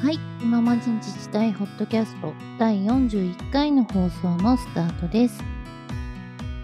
[0.00, 5.42] はい、今まち自治体ホットキャスト第41回の放送のスタートです。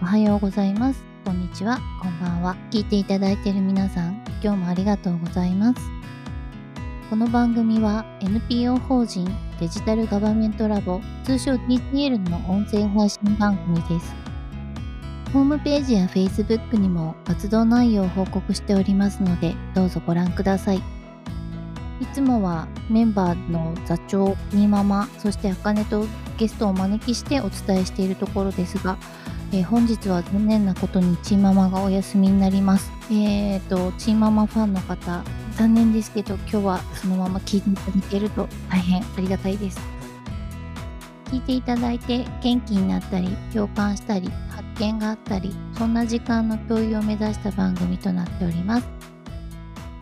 [0.01, 1.03] おはようございます。
[1.25, 2.55] こんにちは、こんばんは。
[2.71, 5.81] 聞いていただいている皆さん、今日もありがとうございます。
[7.09, 9.27] この番組は NPO 法人
[9.59, 14.15] デジタルガバメントラボ、通称 DTL の音声配信番組です。
[15.33, 20.94] ホームページや Facebook にも活動内容を報告しておりますので、どうぞご覧ください。
[22.01, 26.05] いつもはメンバーの座長、にママ、そしてあかねと
[26.37, 28.97] ゲストをお招きしてお伝えしているところですが、
[29.51, 32.91] えー本日は残念なことにチーママがお休みになります。
[33.09, 39.79] えーと、チーママファンの方、残念ですけど、今日はそのまま聞いていただけると大変ありがたいです。
[41.25, 49.14] 聞いていただいて元気になったり、共感したり、発見があったり、そんな時間の共有を目指した番組となっております。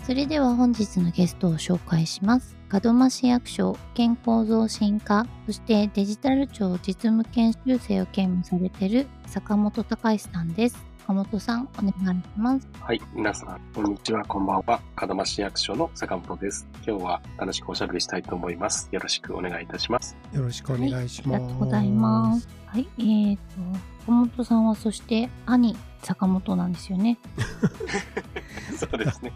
[0.04, 2.58] それでは本日のゲストを紹介します。
[2.84, 10.94] 門真市役所健康増進課、そしてデジタル庁実務研修生を兼務されている坂本隆さんです。
[11.00, 12.68] 坂本さん、お願いします。
[12.82, 14.82] はい、皆さん、こんにちは、こんばんは。
[15.00, 16.68] 門真市役所の坂本です。
[16.86, 18.90] 今日は楽しくおしゃべりしたいと思います。
[18.92, 20.18] よろしくお願いいたします。
[20.34, 21.40] よろしくお願いしあます。
[21.40, 22.48] りがとうございます。
[22.66, 23.42] はい、えーと、
[24.06, 27.18] 坂本さんはそして兄、坂本なんですよね。
[28.78, 29.34] そうですね。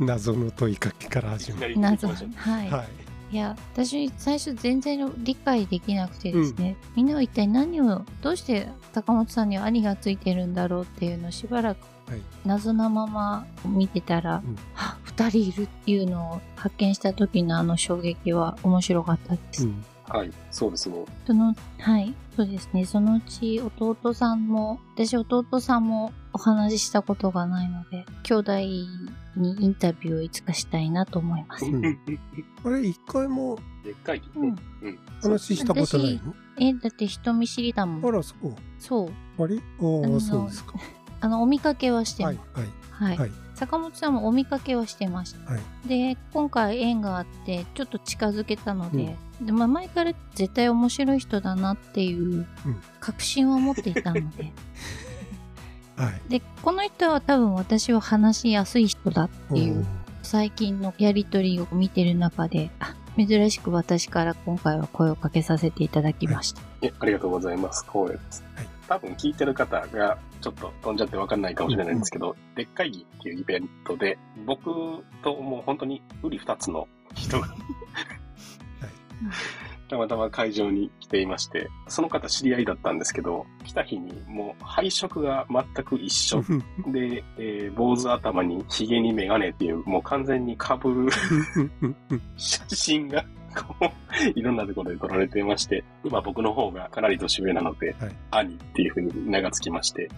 [0.00, 1.74] 謎の問いかけから始まる。
[1.74, 2.08] り謎。
[2.08, 2.70] はい。
[2.70, 2.88] はい。
[3.32, 11.78] いや、私、最初全然理解できなくてですね、みんなは一体何を、どうして坂本さんには兄がついてるんだろうっていうのをしばらく
[12.08, 12.22] はい。
[12.44, 19.66] 謎なまま見てたら、うんあ、二人いるっていうのを発見した時のあの衝撃は面白かったです。
[19.66, 19.84] うん。
[20.08, 21.04] はい、そうですね。
[21.26, 22.84] その、はい、そうですね。
[22.84, 28.58] そのうち弟さんも、私弟さんもお話ししたことがないので、兄弟
[29.36, 31.64] にインタビューをいつかしたいなと思います。
[31.64, 31.98] うん
[32.64, 34.26] あれ、一回もでっかいね。
[34.36, 34.48] うんう
[34.90, 34.98] ん。
[35.22, 36.34] 話したことないの？
[36.58, 38.08] え、だって人見知りだもん。
[38.08, 38.54] あら、そう。
[38.78, 39.42] そう。
[39.42, 39.56] あれ？
[39.56, 40.74] ああ、そうですか。
[41.20, 42.38] あの、お見かけはしてます。
[42.54, 42.66] はい、
[42.98, 43.18] はい、はい。
[43.18, 43.45] はい。
[43.56, 45.52] 坂本さんもお見かけはしてました。
[45.52, 45.88] はい。
[45.88, 54.52] で、今回縁があって、ちょっと近づけたので、でまあ、前から絶対面白い人だなっていううん確信を持っていたので、
[55.96, 56.20] はい。
[56.28, 59.86] で、この人は多分私は話しやすい人だっていう、
[60.22, 66.60] 最近のやりとりを見てる中で、あ、珍しく私から今回は声をかけさせていただきました。
[66.82, 67.86] えありがとうございます。
[67.86, 68.44] 光栄です。
[68.54, 74.64] はい多分聞いてる方がちょっと飛んじゃってわかんないかもしれないんですけど、でっかいっていうイベントで、僕
[75.22, 77.48] ともう本当に売り二つの人が
[79.88, 86.42] たまたま会場に来ていまして、その方知り合いだったんですけど、来た日にもう配色が全く一緒。
[86.88, 91.08] で、えー坊主頭に髭にメガネっていう、もう完全に被る
[92.36, 93.24] 写真が、
[93.56, 100.08] こう、いろんなところで撮られていまして、今僕の方がかなり年上なので、はい兄っていうふうに名がつきまして、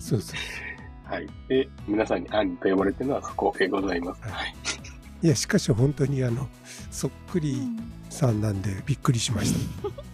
[0.00, 0.36] そうそう。
[1.12, 1.28] はい。
[1.48, 4.22] で、皆さんに兄と呼ばれてるのはそこでございます。
[4.22, 4.54] はいはい。
[5.22, 6.48] いや、しかし本当にあの、
[6.90, 7.62] そっくり
[8.10, 9.88] さんなんでびっくりしました。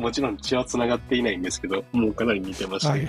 [0.00, 3.08] もちろん血は繋がっていないんですけど、もうかなり似てまして、ははいい。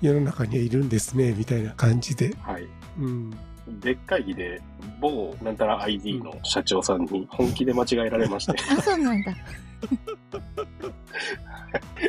[0.00, 2.34] 世の中にはいるんですね、みたいな感じで。
[2.40, 2.66] はい。
[3.00, 3.36] うん。
[3.80, 4.60] でっかい日で、
[5.00, 9.32] 某なんたら ID の社長さんに本気で間違えられまして、 あ、そうなんだ。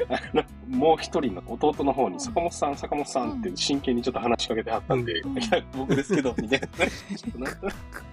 [0.09, 6.68] あの、もう一人の弟の方に、坂本さん、坂本さんって真剣にちょっと話しかけてはったんで、うんいや、僕ですけど、みたいな。
[6.68, 8.03] ちょっとなんとなく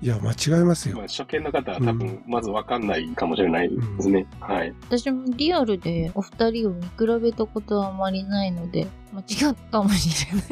[0.00, 0.96] いや、間違いますよ。
[0.96, 4.26] まあ、初見の方は多分、まずわかんないかもしれないですね。
[4.40, 4.72] はい。
[4.86, 6.90] 私もリアルでお二人を見比
[7.20, 10.44] べたことはあまりないので、間違ったかもしれない。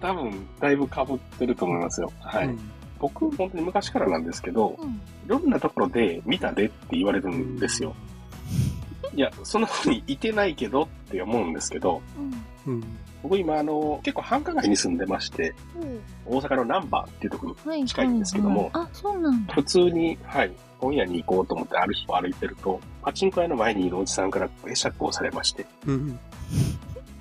[0.00, 2.12] 多分、だいぶ被ってると思いますよ。
[2.20, 2.46] はい。
[2.46, 2.70] うん
[3.00, 7.94] 僕、本当に昔からなんですけど、うんいろんなところで見たでって言われるんですよ。
[9.14, 12.02] いや、そんな風にいてないけどって思うんですけど、
[12.66, 12.84] うん。
[13.22, 15.54] 僕今、あの、結構繁華街に住んでまして、
[16.26, 19.54] 大阪のナンバーっていうところにはい近いんですけどもはいはいあ、そうなんだ。
[19.54, 26.18] 普通に、はい、本屋に行こうと思ってある日を歩いてると、パチンコ屋の前にいるおじさんから会釈をされまして、うん。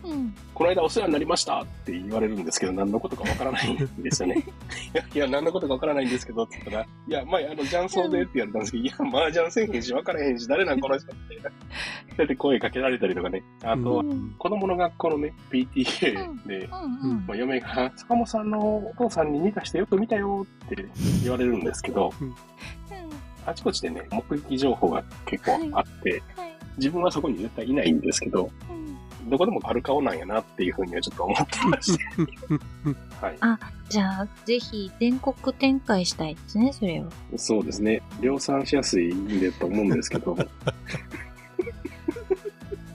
[0.07, 0.35] うん。
[0.53, 4.35] この間お世話になりましたって言われるんですけど、何のことかわからないんですよね。
[4.93, 11.35] いや、いや、何のことかわからないんですけど、って言ったら、いや、前、あの、雀荘でって言われたんですけど、いや、麻雀せえへんし、わからへんし、誰なんこの人って。
[11.37, 13.43] そうやって声かけられたりとかね。
[13.63, 16.69] あと、うん子供の学校のね、PTA で、
[17.03, 20.85] うんうんまあ、嫁が、坂本さんのお父さんに似た人よく見たよって
[21.23, 22.11] 言われるんですけど、
[23.45, 26.56] あちこちでね、目撃情報が結構あって、はい。
[26.77, 28.87] 自分はそこに絶対いないんですけど、うん
[29.29, 32.03] どこでもある顔なんやなっていうふうにはちょっと思ってまして。
[33.21, 33.37] はい。
[33.89, 37.07] じゃあ、ぜひ全国展開したいですね、それは。
[37.35, 38.01] そうですね。
[38.21, 40.37] 量産しやすいんでと思うんですけど。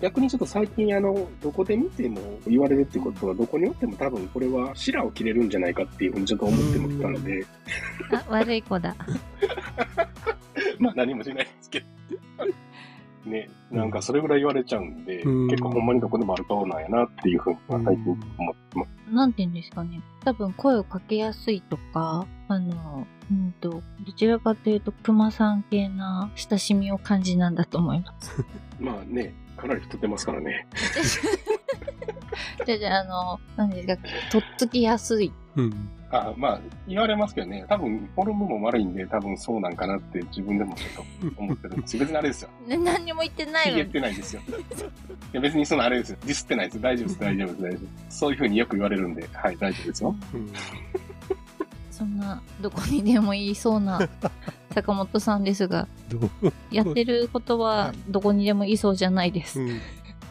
[0.01, 7.47] 逆にちょっと最近あの、どこで見ても言われるってことは、どこにおっても多分これは白を切れるんじゃないかっていうふうにちょっと思ってもたので、
[8.11, 8.97] あ、悪い子だ。
[10.81, 11.87] まあ何もしないですけど。
[13.33, 19.15] ね、なんかそれぐらい言われちゃうんで、うん結構ほんまにどこでもある顔なんやなっていうふうには最近思ってます。
[19.15, 20.01] なんて言うんですかね。
[20.25, 28.45] 多分声をかけやすいとか、あの、うんと、どちらかというと、熊さん系な親しみを感じなんだと思います。
[28.79, 30.67] まあね、かなり太ってますからね。
[32.67, 33.97] じゃあ、じゃあ、あの、何ですか、
[34.31, 35.33] とっつきやすい。
[35.57, 35.91] うん。
[36.13, 42.01] あまあ、言われますけどね、多分フォルムも悪いんで、多分そうなんかなって自分でもちょっと思ってるんですよ。
[42.05, 42.51] 別にあれですよ。
[42.67, 43.93] ね、何にも言ってないの言っに。
[43.95, 44.43] てないですよ。
[44.43, 44.53] い
[45.33, 46.19] や別にそのあれですよ。
[46.27, 46.81] ディスってないです。
[46.83, 48.19] 大丈夫です、大丈夫です、大丈夫です。
[48.19, 50.17] そういうふうによく言われるんで、はい、大丈夫ですよ。
[50.35, 50.53] うん
[51.91, 54.01] そんな、どこにでも言いそうな
[54.75, 55.87] 坂本さんですが、
[56.71, 59.61] やってることはどこにでも言いそうじゃないです。
[59.61, 59.81] うん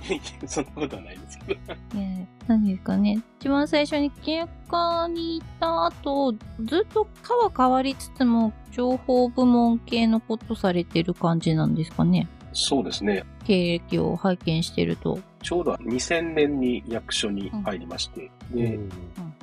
[0.45, 1.59] そんなことはないですけど。
[1.97, 3.21] ねえ何ですかね。
[3.39, 6.33] 一番最初に契約課にいた後、
[6.63, 12.27] ずっと課は変わりつつも、情報部門系のことされてる感じなんですかね。
[12.53, 13.23] そうですね。
[13.45, 15.19] 経歴を拝見してると。
[15.41, 18.89] ちょうど2000年に役所に入りまして、で、うん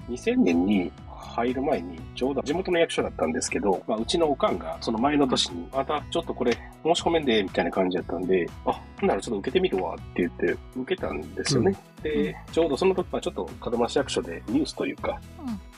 [0.09, 11.77] 2000年に入る前に、ちょうど地元の役所だったんですけど、まあ、うちのおかんが、その前の年に、またちょっとこれ、申し込めんで、みたいな感じだったんで、あ、ならちょっと受けてみるわって言って、受けたんですよね。
[12.03, 15.21] で、ちょうどその時はちょっと門真市役所でニュースというか、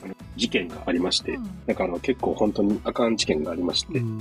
[0.03, 4.19] あの事件がありまして、なんかあの結構本当にあかん事件がありまして、うん。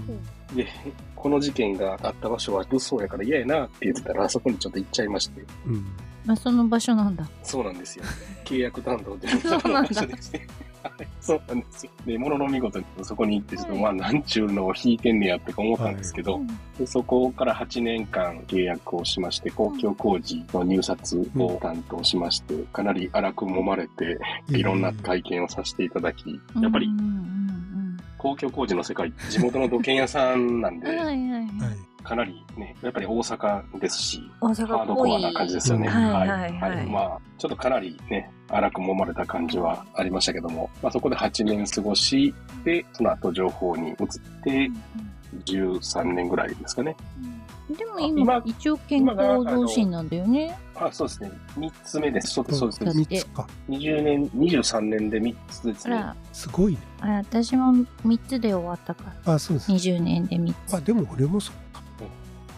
[0.55, 0.67] で、
[1.15, 5.85] この事件があった場所は物騒やから嫌やなって言ってたら、あそこにちょっと行っちゃいまして、うん。
[6.25, 7.27] まあ、その場所なんだ。
[7.43, 8.05] そうなんですよ。
[8.45, 10.05] 契約担当で、そうなんだ
[11.19, 11.91] そうなんですよ。
[12.05, 16.41] で、ものの見事にそこに行って、ちょっとまあ、なんちゅうのを引いてんねやって思ったんですけど、
[16.77, 26.89] でそこから8年間契約をしまして、公共工事の入札を担当しまして、かなり荒く揉まれて、いろんな体験をさせていただき、やっぱり
[28.17, 30.79] 公共工事の世界、地元の土建屋さんなん。
[30.79, 31.47] で、 はいはいはい。
[32.09, 34.87] はいかなりね、やっぱり大阪ですし、大ハー阪っぽい。
[34.87, 35.87] ドコアな感じですよね。
[35.87, 42.33] うんはいはいはいまあ、ちょっとかなりね、荒く揉まれた感じはありましたけども、まあそこで8年過ごし、
[42.63, 43.95] で、その後情報に移っ
[44.43, 44.71] て、
[45.45, 46.95] 13年ぐらいですかね。
[47.77, 50.57] でも今、今一応健康増進なんだよね。
[50.73, 51.31] あ、そうですね。
[51.57, 52.33] 3つ目です。
[52.33, 52.85] そうです、そうです。
[52.85, 53.47] だって三つか。
[53.69, 56.03] 20年、23年で3つですね。
[56.33, 56.79] すごいね。
[57.01, 57.71] あら、私も
[58.03, 59.33] 3つで終わったから。
[59.35, 59.71] あ、そうです。
[59.71, 60.73] 20年で3つ。
[60.73, 61.83] あ、でも俺もそうか。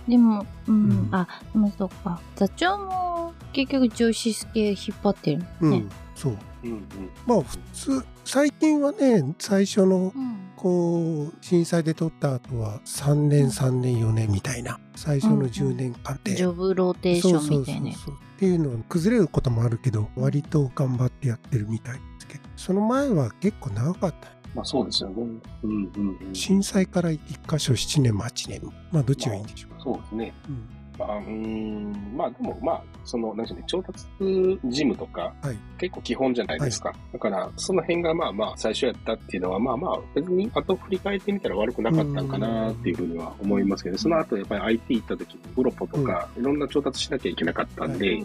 [0.07, 2.19] でも、うん、うんあ、でもそっか。
[2.35, 5.89] 座長も結局上司系引っ張ってるうん。
[6.15, 6.37] そう。
[6.63, 6.85] うんうん。
[7.25, 10.37] まあ普通、最近はね、最初のうん。
[10.61, 16.35] こう、震災で取った後は3年、3年、4年みたいな、最初の10年間で。
[16.35, 24.40] ジョブローテーションみたいなそうそうそうっていうのは崩れることもあるけど、割と頑張ってやってるみたいですけど、その前は結構長かった。
[24.53, 25.15] まあそうですよね。
[25.63, 26.35] うんうんうん。
[26.35, 28.73] 震災から1箇所7年も8年も。
[28.91, 29.81] まあどっちがいいんでしょう。
[29.81, 30.33] そうですね。
[30.49, 36.93] うんまあ、うーん、まあでもまあ、その、なんでしょうね、調達事務とか、はい結構基本じゃないですか。
[37.11, 48.23] だから、その辺がまあまあ、最初やったっていうのは、まあまあ、別に後振り返ってみたら悪くなかったんかなっていうふうには思いますけど、その後やっぱり IT 行った時に、プロポとか、いろんな調達しなきゃいけなかったんで、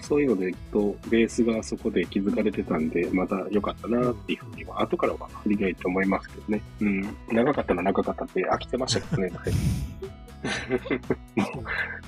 [0.00, 6.62] そういうのでいくと、ベースがそこで築かれてたんで、また良かったなっていうふうには、後からは振り返って思いますけどね。
[6.80, 7.16] うん。
[7.28, 9.30] 長かったら長かったって飽きてましたけどね。
[11.36, 11.64] もう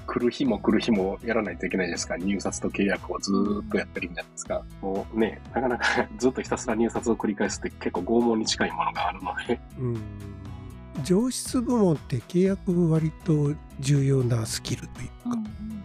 [0.07, 4.63] 来る日も来る日もやらないといけないですから、入札と契約をずーっとやってるんじゃないですか。
[4.81, 5.85] もうね、なかなか
[6.19, 10.03] ずっとひたすら入札を繰り返すって結構拷問に近いものがあるので、うん
[11.05, 15.82] 上質部門って契約割と重要なスキルというか、うん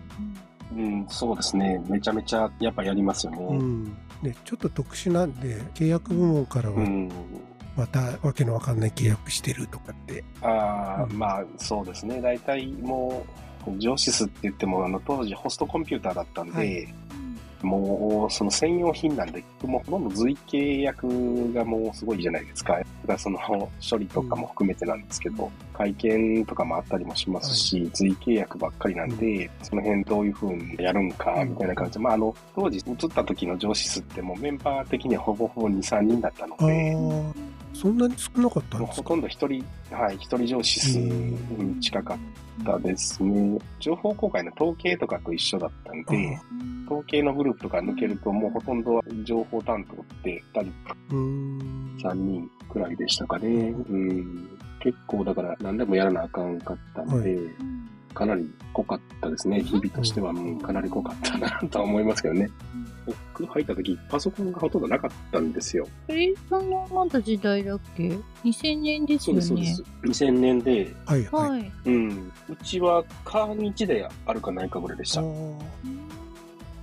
[0.78, 1.84] うんうん、そうですね。
[1.88, 3.40] めちゃめちゃやっぱやりますよね。
[3.40, 7.12] うんね、ちょっと特殊なんで契約部門からはうん。
[7.76, 12.20] またわけのわかんない契約してるとかって、ああ、うんまあそうですね。
[12.22, 13.24] 大体も
[13.68, 16.94] う、ジョシスって言っても、あの当時ホストコンピューターだったんで、はい
[17.62, 22.74] もうその専用品なんで、もうほとんど随契約がもうすごいじゃないですか。
[22.74, 23.40] だからその
[23.90, 37.34] 処理とかも含めてなんですけど、会見とかもあったりもしますし、随契約ばっかりなんで、その辺どういう風にやるんか、みたいな感じで、まああの、当時移った時の上司数ってもうメンバー的にはほぼほぼ2、3人だったのあで、ー
[37.74, 39.04] そんなに少なかったんですか？
[39.04, 43.60] ほとんど一人、はい、一人上司数に近かったですね。
[43.80, 46.40] 情報公開の統計とかと一緒だったんで、
[46.88, 50.72] 統計のグループとか抜けるともうほとんど情報担当って2人、
[51.12, 51.98] うーん。
[52.02, 53.48] 3人くらいでしたかね。
[53.48, 54.50] うん。
[54.88, 57.42] 結構だから何でもやらなあかんかったんで、は
[58.14, 59.62] かなり濃かったですね。
[59.62, 62.50] 日々としてはもうかなり濃かったなとは思いますけどね。
[63.06, 65.86] 僕入った時パソコンがほとんどなかったんですよ。
[66.08, 70.24] え、そのまだ時代だっけ ?2000 年ですよそうです、そうでねす。。
[70.24, 71.50] 2000年で、はいはい。
[71.50, 71.72] はい。
[71.86, 72.32] うん。
[72.48, 75.20] うちはカーニ1であるかないかぐらいでした。
[75.20, 75.56] あー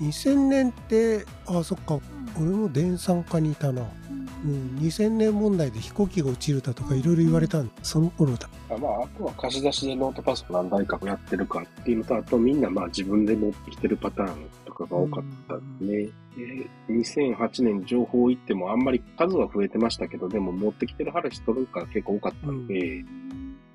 [0.03, 1.99] 2000年って、あ、そっか、
[2.41, 3.83] 俺も電産科にいたな。
[4.45, 8.49] うん、2000年問題で飛行機が落ちるだとかいろいろ言われたんその頃だ。
[8.69, 15.79] あまあ、あとは貸し出しでノートパソコン何台かやってるかっていうのと、あとみんなまあ自分で持ってきてるパターンとかが多かったん。
[15.79, 16.11] でね。
[16.37, 23.05] で、2008年情報行ってもあんまり数は増えてましたけど、でも持ってきてる話取るから結構多かったんで、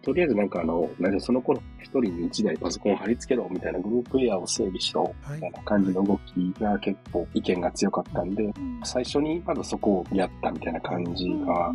[0.10, 5.36] とりあえずなんかあの、何でその頃一人に一台パソコン貼り付けろみたいなグループエアを整備しろはい。
[5.36, 8.52] みたいな感じの動きが結構意見が強かったんで、
[8.84, 11.72] 最初にまずそこをやったみたいな感じが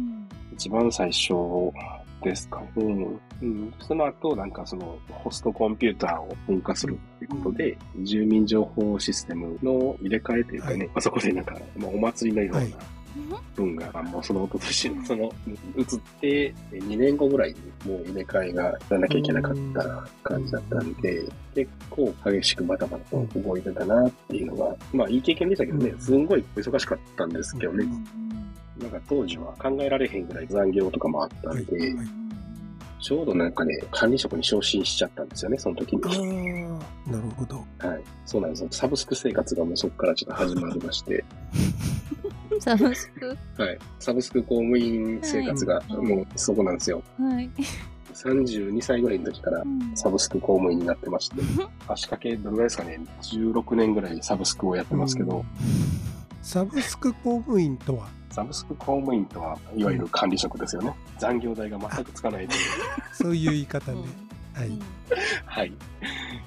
[0.53, 1.33] 一番最初
[2.25, 3.07] ですかね。
[3.43, 3.75] うん。
[3.79, 10.87] その後、なんかその、ホストコンピューターを分化するっていうことで、住民情報システムの入れ替えというかね、はい。
[10.87, 12.75] まあそこでなんか、まあ、お祭りのようなはい
[13.55, 15.33] 分が、もうそのおととしの、その、
[15.77, 15.87] 移っ
[16.21, 26.01] て、2年後ぐらいにもう入れ替えがやらなきゃいけなかった感じだったんで、結構激しくバタバタと動いてたなっていうのが、まあいい経験でしたけどねう、ん。
[26.01, 27.87] すんごい忙しかったんですけどね。
[28.81, 32.24] なんか当時は考えられへんぐらい残業とかもあったんで、はいはい
[33.05, 36.03] ちょうどなんかね、管理職に昇進しちゃったんですよね、その時に。
[36.07, 37.57] ああ、なるほど。
[37.79, 38.03] はい。
[38.25, 38.69] そうなんですよ。
[38.71, 41.23] サブスク生活がもうそこからちょっと始まりまして、
[42.61, 43.37] サブスク？
[43.59, 43.79] はい。
[43.99, 47.03] サブスク公務員生活がはいもうそこなんですよ。
[47.19, 47.51] はい。
[48.15, 49.63] 32歳ぐらいの時から
[49.95, 51.43] サブスク公務員になってまして、
[51.87, 55.45] 足掛けどれぐらいですかね、16年ぐらいサブスクをやってますけど、
[56.41, 60.93] サブスク公務員とは、サブスク公務員とは、いわゆる管理職ですよね。
[61.19, 62.61] 残業代が全くつかないという。
[63.15, 63.99] そういう言い方ね。
[64.55, 64.79] はい。
[65.47, 65.73] はい。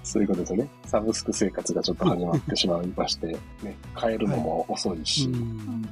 [0.03, 0.70] そういうことですよね。
[0.86, 3.27] サブスク生活がちょっと始まってしまいまして、
[3.63, 5.88] ね、帰るのも遅いし、うん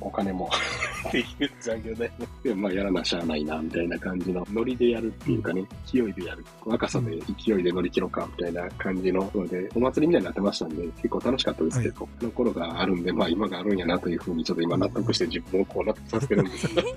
[0.00, 0.50] お金も。
[1.08, 2.10] っていう残業代
[2.54, 6.44] も、まあやらなしゃあないな、みたいな感じの、ノリでやるっていうかね、勢いでやる。
[6.64, 16.88] 若さで勢いで乗り切ろうか、みたいな感じのので、お祭りみたいになってましたんで、結構楽しかったですけど、あの頃があるんで、まあ今があるんやなというふうにちょっと今納得して自分をこう納得させてるんですけど、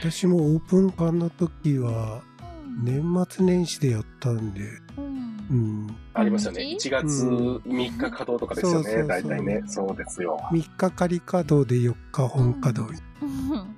[0.00, 2.22] 私もオープン館の時は、
[2.82, 4.60] 年末年始でやったんで、
[5.50, 5.96] うん。
[6.14, 6.62] ありますよね。
[6.78, 9.62] 1月うん3日稼働とかですよね、大体ね。
[9.66, 10.38] そうですよ。
[10.50, 13.02] 3日仮稼働で4日本稼働。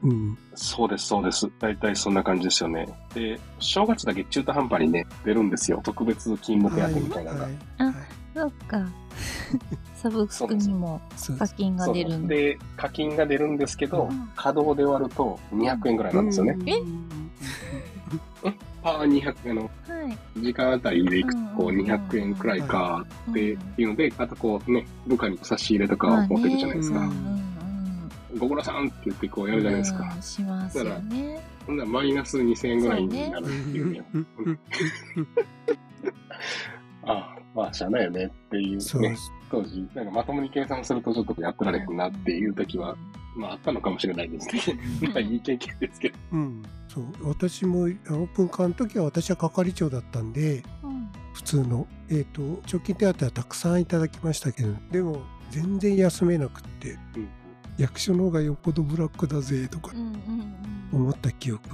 [0.02, 0.38] うん。
[0.54, 1.50] そうです、そうです。
[1.58, 2.88] 大体そんな感じですよね。
[3.14, 5.80] で、正月だけ中途半端にね、出るんですよ。
[5.82, 7.44] 特別勤務手当みたいなのが。
[7.44, 7.94] はいあはい
[8.34, 8.84] そっか。
[9.94, 11.00] サブスクにも
[11.38, 12.28] 課金が出るんだ。
[12.34, 16.58] で、課金が出るんですけど、うん稼働で割ると200円ぐらいなんですよね。
[16.66, 16.72] え？
[18.82, 19.68] パー200円のは
[20.38, 20.40] い。
[20.40, 27.12] 時間あたりでいくとこううんうんうん200円くらいかっていうので、あとこうね、部下に差し入れとかまあを持ってるじゃないですか。
[28.38, 30.12] ご苦労さんって言ってこううんやるじゃないですか。
[30.14, 31.40] うんしますよね。
[31.66, 34.02] ほんならマイナス2000円ぐらいになるっていうね。
[37.04, 39.16] あ あ、まあ、しゃあないよねっていうね。
[39.50, 42.96] 当時、なんかまともに計算するとちょっとやってられへんなっていう時は、
[43.36, 44.78] まああったのかもしれないですね。
[45.08, 46.16] まあいい経験ですけど。
[46.32, 46.62] うん。
[46.88, 47.04] そう。
[47.28, 50.94] 私もオープン館の時は私は係長だったんで、うん
[51.34, 55.20] 普通の、えっ、と、貯金手当はたくさんいただきましたけど、でも
[55.50, 57.28] 全然休めなくって、うん
[57.76, 60.54] 役所の方がよっぽどブラックだぜとかうんうん
[60.92, 61.68] 思った記憶。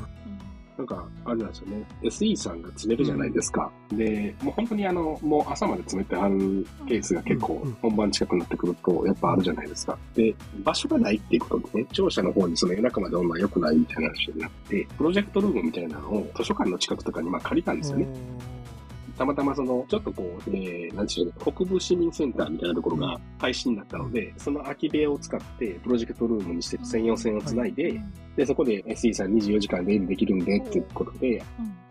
[0.81, 1.85] なんか、あれなんですよね。
[2.03, 3.71] SE さんが詰めるじゃないですか。
[3.93, 9.99] で、もう本当にあの、もう朝まで詰めてあるケースが結構うん本番近くなってくると、やっぱあるじゃないですか。
[10.15, 10.35] で、
[10.65, 18.09] 場所がないっていうことでね、庁舎の方にその夜中までおんのは良くないみたいな話になって、プロジェクトルームみたいなのを図書館の近くとかにまあ借りたんですよね。
[19.21, 28.01] たまたまその、ちょっとこう、えー、なんていうの、北部市民センターみたいなところが廃止になったので、その空き部屋を使って、プロジェクトルームにして専用線をつないで、
[28.37, 31.43] で、そこで SE さん24時間出入りできるんでっていうことで、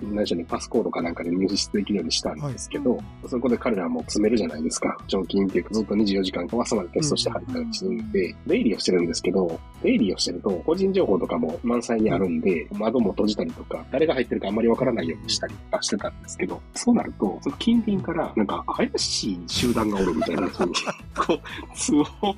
[0.01, 4.97] 何うね、パスコードかなんかで入室できるようにしたんですけど、そこで彼らはもう詰めるじゃないですか。
[5.07, 8.11] 常勤っていうかずっと24時間朝までテストして入ったりするん。
[8.11, 20.73] で、出入りをしてるんですけど、出入りをしてると個人情報とかも満載にあるんで、窓も閉じたりとか、誰が入ってるかあんまりわからないようにしたりとかしてたんですけど、そうなると、その近隣からなんか怪しい集団がおるみたいな風に、
[21.15, 21.39] こう、
[21.75, 22.35] 通報を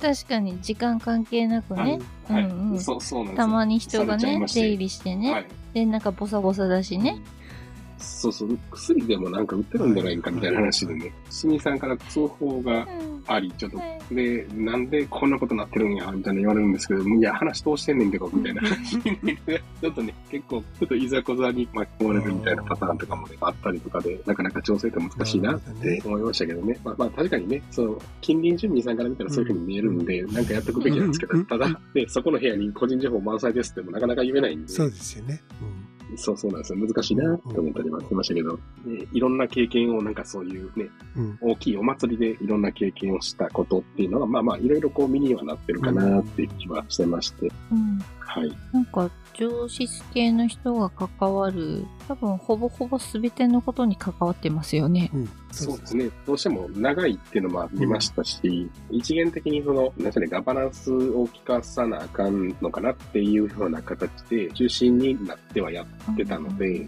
[0.00, 2.00] 確かに時間関係なくね。
[2.28, 2.80] はい、うんうん。
[2.80, 3.46] そう、そうなんですよ。
[3.46, 5.32] たまに人がね出入りしてね。
[5.32, 5.46] はい。
[5.74, 7.20] で、なんかボサボサだしね。
[8.00, 12.86] そうそう、薬でもなんか売ってるんじゃないかみたいな話でね、市民さんから通報が
[13.26, 13.78] あり、ちょっと、
[14.14, 18.62] で、なんでこんなことなってるんや、みたいな言われるんですけど、いや、話通してんねんけど、みたいな。
[19.80, 26.78] ちょっとね、結構、ちょっといざこざに巻き込まれるみたいなパターンとかもね、あったりとかで、なかなか調整って難しいなって思いましたけどね。
[26.84, 35.42] まあ、まあ、確かにね、その、近隣住民さんから見たらそういうふうに見えるんで、なんかやっておくべきなんですけど、ただ、ね、そこの部屋に個人情報満載ですってもなかなか言えないんで、そうですよね。
[36.16, 36.78] そうそうなんですよ。
[36.78, 41.24] 難しいなって思ったりはしましたけど、でいろんな経験をなんかそういうね、うん。
[41.24, 41.38] うん。
[41.40, 47.98] 大きいお祭りでいろんな経験をしたことっていうのは、まあまあいろいろこう身にはなってるかなっていう気はしてまして、うん。
[48.18, 48.52] はい。
[48.72, 49.10] なんか、
[49.40, 55.10] 上質系の人が関わる、多分ほぼほぼ全てのことに関わってますよね。
[55.14, 55.28] うん。
[55.50, 56.10] そうですね。
[56.26, 66.86] どうしても長いっていうのもありましたし、一元的にその、なんかね、ガバナンスを聞かさなあかんのかなっていうような形で中心になってはやってたので、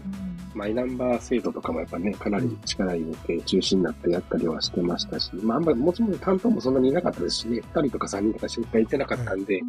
[0.53, 9.61] マイナンバー制度とかもやっぱね、かなり力入れて中心になってやったりはしてましたし、まああんまりもちろん担当もそんなにいなかったですしね、二人とか三人とかしかいてなかったんで、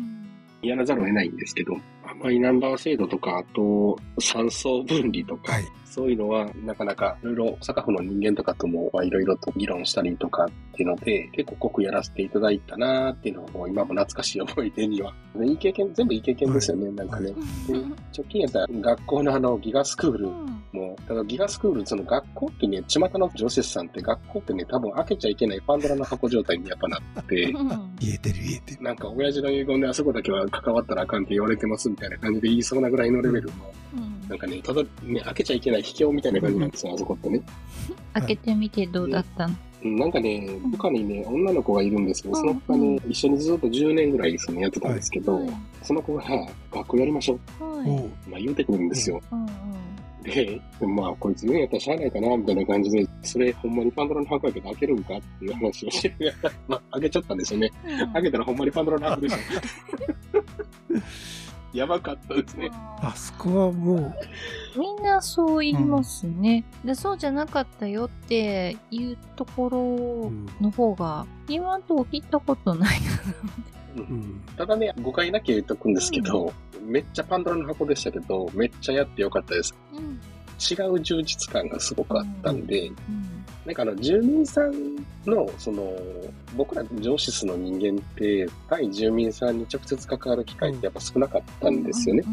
[0.67, 1.77] やらざるを得ないんですけど、
[2.23, 5.65] マイナンバー制度とか、あと、酸素分離とか、はい。
[5.85, 15.15] そういうのは、なかなか、いろいろ、坂府の人間とかとも、まあいろいろと議論したりとかっていうので、結構濃くやらせていただいたなーっていうのを、今も懐かしい思い出には。
[15.37, 17.31] でいい経験、全部いい経験ですよね、なんかね。
[17.31, 17.35] で
[18.17, 20.29] 直近やったら、学校のあの、ギガスクール
[20.73, 27.53] も、ただギガスクール、その学校ってね、巷の上司さんって学校ってね、多分開けちゃいけないパンドラの箱状態にやっぱなって、
[28.05, 28.83] 言えてる言えてる。
[28.83, 33.55] なんか親父の遺言であそこだけは関わったらあかんって言われてますみたいな感じで言いそうなぐらいのレベルの、
[34.29, 37.43] なんかね、ただね、開けちゃいけない秘境みたいな感じなんですよ、あそこってね。
[38.15, 39.55] 開けてみてどうだったの？
[39.85, 45.47] うんなんかね、部下にね、女の子がいるんですけど、その子がね、一緒にずっと10年ぐらいそのやってたんですけど、
[45.83, 46.25] その子が、
[46.73, 47.65] 学校やりましょう。
[47.65, 47.91] はい。
[47.91, 48.11] おう。
[48.31, 49.21] まあ言うてくるんですよ。
[50.25, 56.15] うんうんで、でもまあこいつ言うんやったらしゃあないかな、みたいな感じで、それほんまにパンドラの箱やけど開けるんかっていう話をして、
[56.67, 57.71] まあ開けちゃったんですよね。
[58.13, 59.43] 開けたらほんまにパンドラの箱でした。
[61.75, 62.71] やばかったですね。
[62.73, 64.15] あそこはも
[64.79, 66.95] みんなそう言いますね、で。
[66.95, 73.84] そうじゃなかったよっていうところの方が、今んとこ聞いたことないかう、うん。
[74.57, 76.53] ただね、誤解なきゃ言っとくんですけど、
[76.83, 79.75] めっちゃパンドラの箱でしたけど、めっちゃやってよかったです。
[80.71, 82.95] 違う充実感がすごくあったんで、うん。
[83.67, 85.93] なんかあの、住民さんの、その、
[86.57, 92.25] 僕ら上司の人間って、対住民さんに直接関わる機会ってやっぱ少なかったんですよね。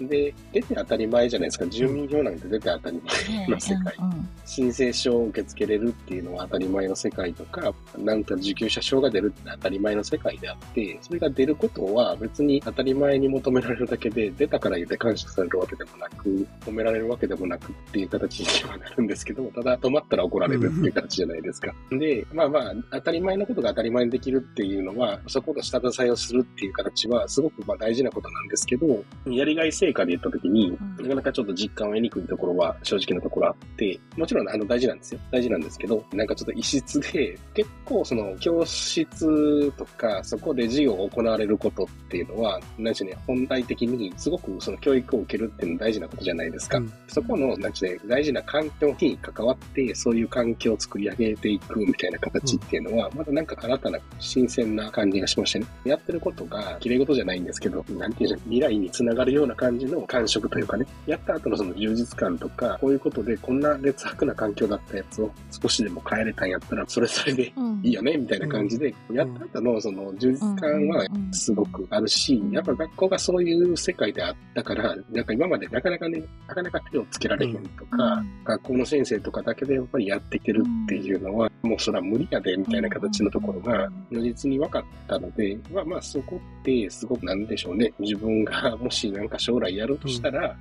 [0.00, 1.66] うんで、出て当たり前じゃないですか。
[1.66, 3.94] 住民票なんて出て当たり前の 世界。
[4.00, 21.74] うん申請書を受け付けれるっていうのは当たり前の世界とか、なんか受給者証が出るって当たり前の世界であって、それが出ることは別に当たり前に求められるだけで、出たから言って感謝されるわけでもなく、褒められるわけでもなくっていう形にはなるんですけど、ただ止まったら怒られるっていう形じゃないですか。
[21.90, 35.20] で、まあまあ、当たり前のことが当たり前にできるっていうのは、そこの下支えをするっていう形はすごくまあ大事なことなんですけど、やりがい成果で言った時に、うんなかなかちょっと実感を得にくいところは正直なところあって、もちろんあの大事なんですよ。
[35.30, 46.78] 大事なんですけど、なんかちょっと異質で、結構その教室とか、そこで授業が行われることっていうのは、何でしね、本来的にすごくその教育を受けるっていうのは大事なことじゃないですか。
[46.78, 55.66] うんそこの、なんでしね、大事な環境に関わって、そういう環境を作り上げていくみたいな形っていうのは、まだなんか新たな新鮮な感じがしましたね。
[55.84, 65.30] やってることが綺麗事じゃないんですけど、なんていうんでしょう、未来につながるような感じの感触というかね、やった後のその充実感とか、こういうことでこんな劣悪な環境だったやつを
[65.62, 67.80] 少しでも変えれたんやったら、それそれでうん。
[67.82, 78.44] いいよね、みたいな感じで、やった後のその充実感はすごくあるし、やっぱ学校がそういう世界であったから、なんか今までなかなかね、なかなか手をつけられへんとか、うん。
[78.44, 90.56] 学校の先生とかだけでやっぱりやっていけるっていうのは、もうそれは無理やで、みたいな形のところが、如実に分かったので、まあまあそこってすごくなんでしょうね、自分がもしなんか将来やるとしたら、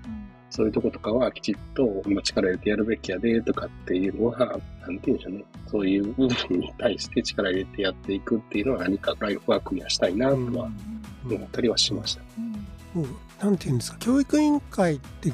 [0.50, 4.38] そういうとことかはきちっと今力入れてやるべきやでとかっていうのは、
[4.82, 5.43] なんて言うんでしょうね。
[5.67, 10.38] そういう部分に対して力入れてやっていくっていうのは何かライフワークにはしたいなとは
[11.26, 12.22] うん思ったりはしました。
[12.93, 13.08] もう
[13.43, 13.98] なんていうんですか？
[14.00, 15.34] 教育委員会って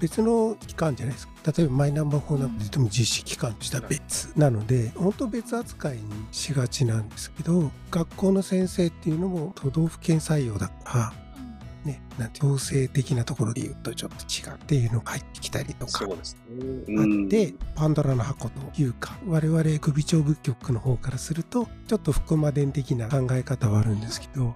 [0.00, 1.52] 別の機関じゃないですか？
[1.56, 11.12] 例えばマイナンバー法なんて言っても実施機関としては別なので本当別扱いにしがちなんですけど学校の先生っていうのも都道府県採用だから
[11.84, 16.98] ね、なんて強制的なところで言うとちょっと違うっていうのが入ってきたりとかそうですね。
[16.98, 24.54] あうんって、パンドラの箱というか、我々首長仏局の方からすると、ちょっと福間伝的な考え方はあるんですけど、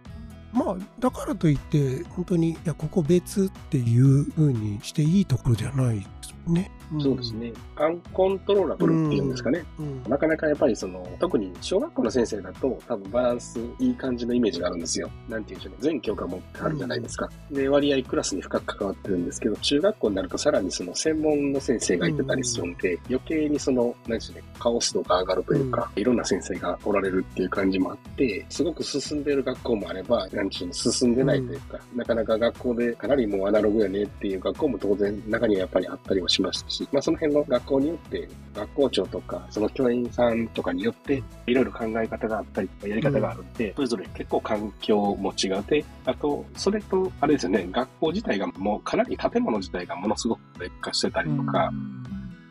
[0.53, 6.71] まあ、だからといって、本当に、いや、ここ別っていう風にしていいところではないですよね。
[6.97, 7.33] んそうです。
[7.33, 7.53] ね。
[7.77, 9.65] アンコントローラブルっていうんですかね。
[9.79, 10.03] うん。
[10.09, 15.11] なかなかやっぱりその、特に小学校の先生だと多分バランスいい感じのイメージがあるんですよ。
[15.29, 15.79] なんていうんでしょうね。
[15.81, 17.29] 全教科持ってあるじゃないですか。
[17.51, 51.73] で、割合クラスに深く関わってるんですけど、中学校になるとさらにその専門の先生がいてたりするんで、余計にその、何でしょうね、カオス度が上がるというか、いろんな先生がおられるっていう感じもあって、すごく進んでる学校もあれば、何でしょうね、進んでないというか、なかなか学校でかなりもうアナログやねっていう学校も当然中にはやっぱりあったりはしましたし、まあその辺の学校によって、学校長とか、その教員さんとかによって、いろいろ考え方があったりとか、やり方があるんで、それぞれ結構環境も違うで、あと、それと、あれですよね、学校自体がもうかなり建物自体がものすごく劣化してたりとか、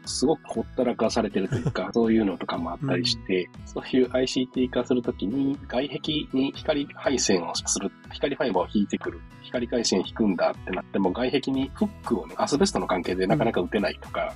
[0.08, 14.34] すごくほったらかされてるというか、 そういうのとかもあったりして、そういう ICT 化するときに、外壁に光配線をする、光ファイバーを引いてくる、光回線引くんだってなっても、外壁にフックをね、アスベストの関係でなかなか打てないとか、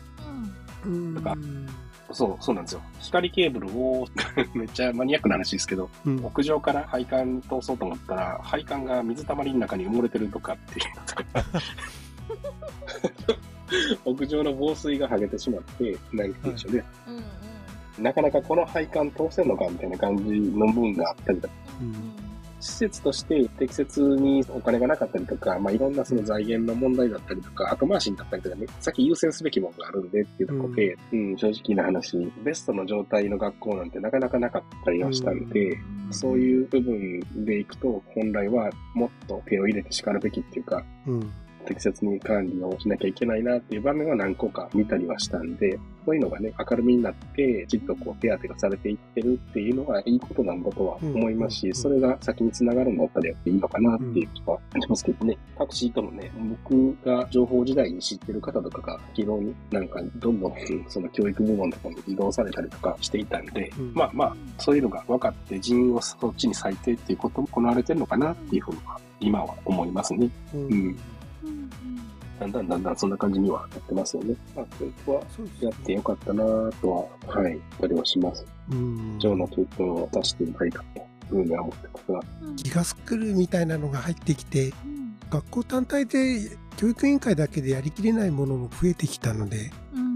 [0.86, 1.16] うん。
[1.16, 1.36] とか
[2.14, 2.82] そう、そうなんですよ。
[3.00, 4.08] 光ケーブルを、
[4.54, 6.26] めっちゃマニアックな話ですけど、うん。
[6.26, 11.24] 屋上から配管通そうと思ったら、配管が水たまりの中に埋もれてるとかっていうのとか。
[14.06, 16.58] 屋上の防水が剥げてしまって、何て言うんで。
[16.58, 16.84] しょうね。
[17.08, 18.04] うんうん。
[18.04, 22.32] なかなかこの配管通せんのかみたいな感じの部分があったりとか、うん
[22.62, 35.78] 施設として適切にお金がなかったりとか、まあ、いろんなその財源の問題だったりとか、後回しになったりとかね、先優先すべきものがあるんでっていうところで、うん、正直な話、ベストの状態の学校なんてなかなかなかったりはしたんで、
[36.12, 41.32] そういう部分でいくと、本来はもっと手を入れて叱るべきっていうか、うん。
[41.66, 55.38] 適切に管理をしなきゃいけないなっていう場面は何個か見たりはしたんで、そういうのがね、明るみになって、きっとこう手当てがされていってるっていうのがいいことなんだとは思いますし、うんそれが先につながるんだったらやっていいのかなっていう気はしますけどね。
[55.58, 56.32] 各シートのね、
[56.66, 60.54] 僕が情報時代に知ってる方とかが、昨日になんかどんどん
[60.88, 70.30] その教育部門とかに移動されたりとかしていたんで、うんまあまあ、そういうのが分かって人員をそっちに割いてっていうことも行われてるのかなっていうふうには、今は思いますね。
[70.54, 70.98] うんうん
[72.42, 74.36] だんだんだんだんそんな感じにはなってますよね。
[74.56, 75.22] まあ、教育は
[75.62, 76.92] やってよかったなぁと
[77.28, 78.44] は、はい、ありはします。
[78.72, 82.20] うん上の教育を出していないかというふうには思ってますが。
[82.56, 90.11] ギガスクールみたいなのが入ってきて、うん学校単体で教育委員会だけでやりきれないものも増えてきたので、うん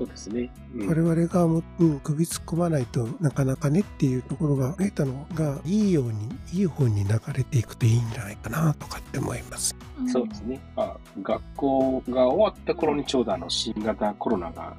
[0.00, 0.50] そうですね。
[0.74, 9.76] うん我々がも、うん、首突っ込まないとなかなかねっていうところが増えたのがいいようにいい方に流れていくといいんじゃないかなとかって思います。
[9.98, 10.58] うんそうですね。
[10.74, 14.74] まあ、学校が終わった頃にちょうどあの新型コロナが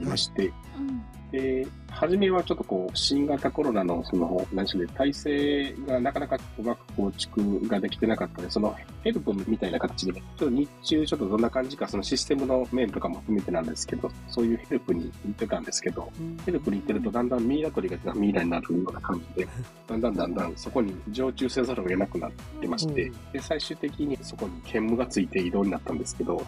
[0.00, 16.10] いまして、うんで、初めはちょっとこう、新型コロナのその、何でしょうね、体制がなかなかうまく構築ができてなかったので、そのヘルプみたいな形でね、ちょっと日中ちょっとどんな感じか、そのシステムの面とかも含めてなんですけど、そういうヘルプに行ってたんですけど、
[16.46, 19.48] ヘルプに行ってるとだんだんミイラ取りがミイラになるような感じで、
[19.86, 23.32] だんだんだんだんそこに常駐せざるを得なくなってまして、うん。
[23.32, 26.42] で、最終的にそこに兼務がついて移動になったんですけど、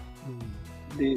[0.96, 1.16] で、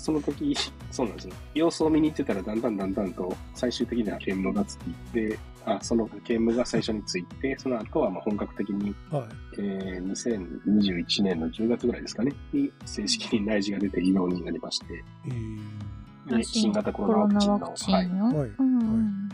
[0.00, 0.54] その時、
[0.90, 1.34] そうなんですよ。
[1.54, 4.78] 様子を見に行ってたら、だんだんだんだんと、最終的には兼務がつい
[5.12, 9.24] て、あ、その兼務が最初について、その後はまあ本格的に、はい。
[9.58, 14.86] えー、2021年の10月ぐらいですかね、に正式に内示が出て移動になりまして、
[15.26, 15.99] えー
[16.36, 18.50] で新型コロナワクチンの、はい、はい。
[18.58, 18.70] うん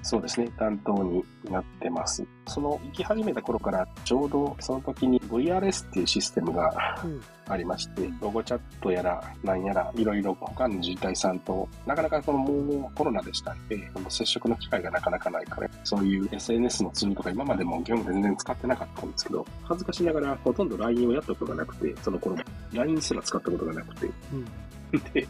[0.03, 2.25] そうですね、担当になってます。
[2.47, 7.21] その行き始めた頃から、ちょうどその時に VRS っていうシステムがうん。
[7.49, 22.43] ありまして、ロゴチャットやら、なんやら、いろいろ他の自治体さんと、なかなかそのもうコロナでしたんで、その接触の機会がなかなかないから、そういう SNS のツールとか今までも業務で全然使ってなかったんですけど、恥ずかしながらほとんど LINE をやったことがなくて、その頃も。
[22.73, 24.45] LINE すら使ったことがなくて、うん。
[25.13, 25.29] で、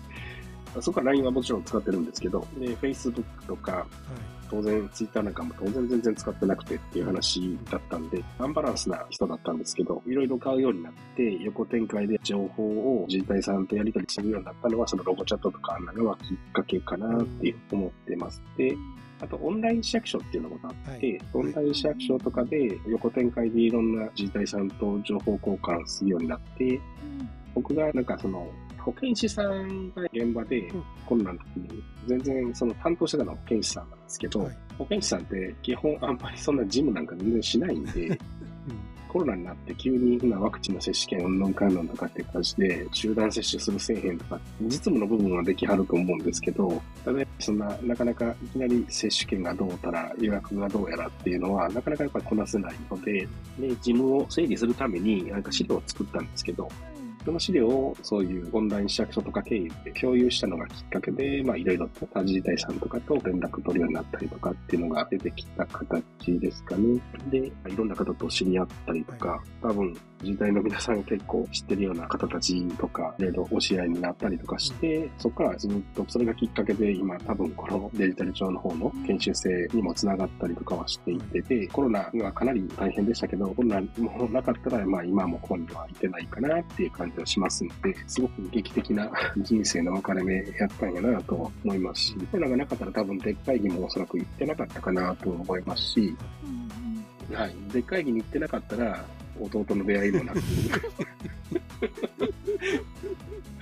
[0.81, 3.85] そこから LINE はもちろん使ってるんですけど、で、Facebook とか、はい。
[4.49, 12.65] 当然、ツイッターなんかも当然全然使ってなくてっていう話だったんで、アンバランスな人だったんですけど、いろいろ買うようになって、横展開で情報
[13.03, 18.41] を自治体さんとやり取りするようになったのは、そのロゴチャットとかあんなのはきっかけかなっていう思ってます。
[18.57, 18.77] で、
[19.21, 21.21] あと、オンライン市役所っていうのがあって、はい。
[21.33, 26.81] オンライン市役所とかで横展開でいろんな自治体さんと情報交換するようになって、
[27.55, 28.49] 僕がなんかその、
[28.87, 30.85] 保健師さんが現場でうん。
[31.05, 34.57] コロナの時に、全然その担当してたのは保健師さんなんですけど、はい。
[34.79, 38.19] 保健師さんって基本あんまりそんな事務なんか全然しないんで、うん。
[39.09, 53.27] コロナになって急に今ワクチンの接種券うんぬんかんぬんとかって感じで、集団接種するせえへんとか、実務の部分はできはると思うんですけど、ただそんな、なかなかいきなり接種券がどうたら、予約がどうやらっていうのは、なかなかやっぱりこなせないので、
[53.59, 56.69] で、事務を整理するために、なんか資料を作ったんですけど、
[57.27, 67.01] その資料をそういうオンライン市役所とか経由で共有したのがきっかけで、まあいろいろと他自治体さんとかと連絡取るようになったりとかっていうのが出てきた形ですかね。
[67.29, 97.55] で、いろんな方と知り合ったりとか、多分自治体の皆さん結構知ってるような方たちとか、いろいろお知り合いになったりとかして、そこからずっとそれがきっかけで今多分このデジタル庁の方の研修生にもつながったりとかはしていてで、コロナがかなり大変でしたけど、コロナもなかったらまあ今もここにはいてないかなっていう感じはしますので、すごく劇的な人生の分かれ目やったんやなと思いますし、そういうのがなかったら多分でっかい議もおそらく行ってなかったかなと思いますし、うんはい。
[97.73, 99.05] でっかい議に行ってなかったら、
[99.41, 100.39] 弟の出会いもなく、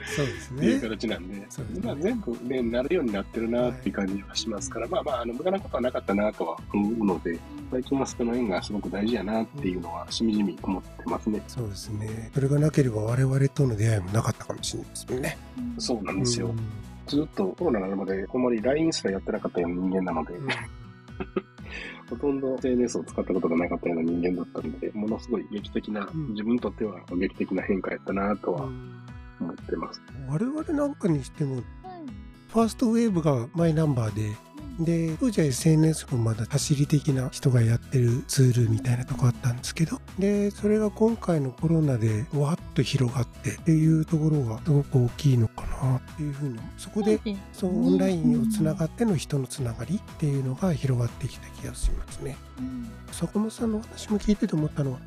[0.06, 0.88] そうですっていうね。
[0.88, 7.38] 形なんで、そうですねまあ全部ね、なるようになってるなっていう感じはしますから、まあまあ、あの、無駄なことはなかったなとは思うので、
[7.70, 11.42] 最近は人の縁がすごく大事やなっていうのは、しみじみ思ってますね。
[11.48, 12.30] そうですね。
[12.34, 15.38] それがなければ我々との出会いもなかったかもしれないですもんね。
[15.78, 16.46] そうなんですよ。
[16.48, 16.58] うん
[17.06, 20.48] ずっとコロナになるまで、あんまり LINE すらやってなかったような人間なので、うん
[22.10, 28.72] ほとんど SNS を使ったことがなかったような人間だったので、ものすごい劇的な、うん自分にとっては劇的な変化やったなとは思
[29.74, 30.00] ってます。
[30.28, 31.62] 我々なんかにしても、
[32.52, 34.36] ファーストウェーブがマイナンバーで、
[34.78, 47.20] で、当時は SNS もまだ走り的な人がやってるツールみたいなとこあったんですけど、で、それが今回のコロナでわっと広がってっていうところがすごく大きいのかなっていうふうに、そこで、
[47.52, 52.36] そう、オンラインをつながっての人のつながりっていうのが広がってきた気がしますね。
[53.12, 54.98] 坂本さんのお話も聞いてて思ったのは、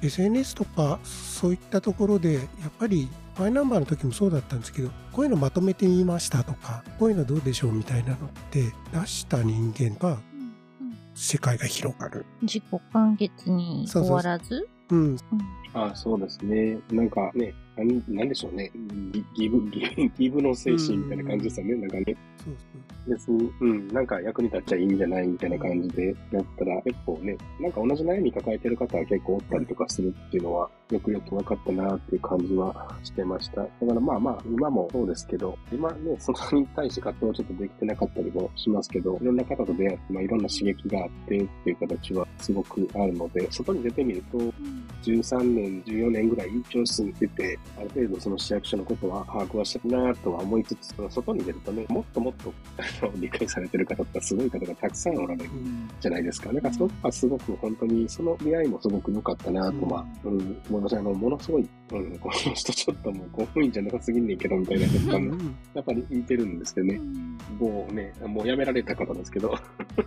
[0.00, 2.44] SNS とかそういったところでやっ
[2.78, 8.18] ぱりマイナンバーの時もそうだったんですけどこういうのまとめてみましたとかこういうのどうでしょうみたいなのっ
[8.50, 10.18] て出した人間が
[11.14, 12.24] 世界が広がる。
[12.42, 14.68] 自己完結に終わらず？
[14.90, 15.16] うん、
[15.74, 16.78] ああ、そうですね。
[16.90, 18.70] なんかね、なんなんでしょうね。
[19.12, 21.74] ギギブ、ギブギブの精神みたいな感じですよね。
[21.76, 22.54] なんかね、そう
[23.06, 33.62] 別に、うん、なんか役に立っちゃいいんじゃないみたいな感じでやったら、結構ね、なんか同じ悩み抱えてる方は結構おったりとかするっていうのは、よくよく分かったなっていう感じはしてました。
[33.62, 44.38] だからまあまあ、今もそうですけど、今ね、そこに対して活動ちょっとできてなかったりもしますけど、いろんな方と出会って、まあいろんな刺激があってっていう形はすごくあるので、外に出てみると、
[45.02, 56.52] 13年、14年ぐらい教室に出て、ある程度その市役所のことは把握はしてるなとは思いつつ、その外に出るとね、もっともっとあの 理解されてる方とかすごい方がたくさんおられるうんじゃないですか。
[56.52, 61.00] なんかそこはすごく本当に、その出会いもすごく良かったなとは、うん、思いました。
[61.00, 67.00] あの、ものすごい、うん、この人ちょっともう公務員じゃなさすぎんねんけど、みたいな人とかも、うんやっぱり似てるんですけどね。
[67.58, 69.54] もうね、もう辞められた方ですけど、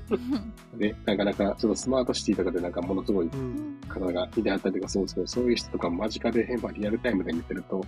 [0.77, 7.84] ね、なかなか、ちょっとスマートシティとかでなんかものすごいうん方がいてはったりとかするんですけど、そういう人とか間近で、まあ、リアルタイムで見てると、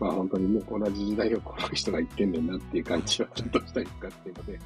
[0.00, 4.58] まあ本当にね、同じ時代をこの人が言ってんねんなっていう感じはちょっとしたりとかっていうので、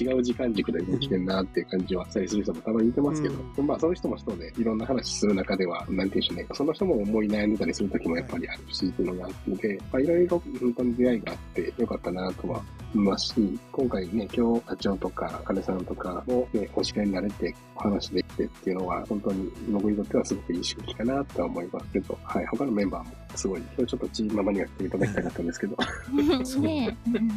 [0.00, 12.62] 違う時間軸で生きてんなっていう感じはしたりする人もたまにいてますけど、まあその人も人でいろんな話する中では、なんていうんでしょうね、その人も思い悩んでたりする時もやっぱりあるしっていうのがあるので、まあいろいろ本当に出会いがあってよかったなとは
[12.94, 25.76] 思いますし、今回ね、今日課長とか金さんとかもね、お叱りになれてお話できてっていうのは、本当に僕にとってはすごくいい刺激かなとは思いますけど、はい、他のメンバーもすごい、今日ちょっとチームママには来ていただきたかったんですけど、
[26.60, 27.10] ねえ。
[27.10, 27.28] うん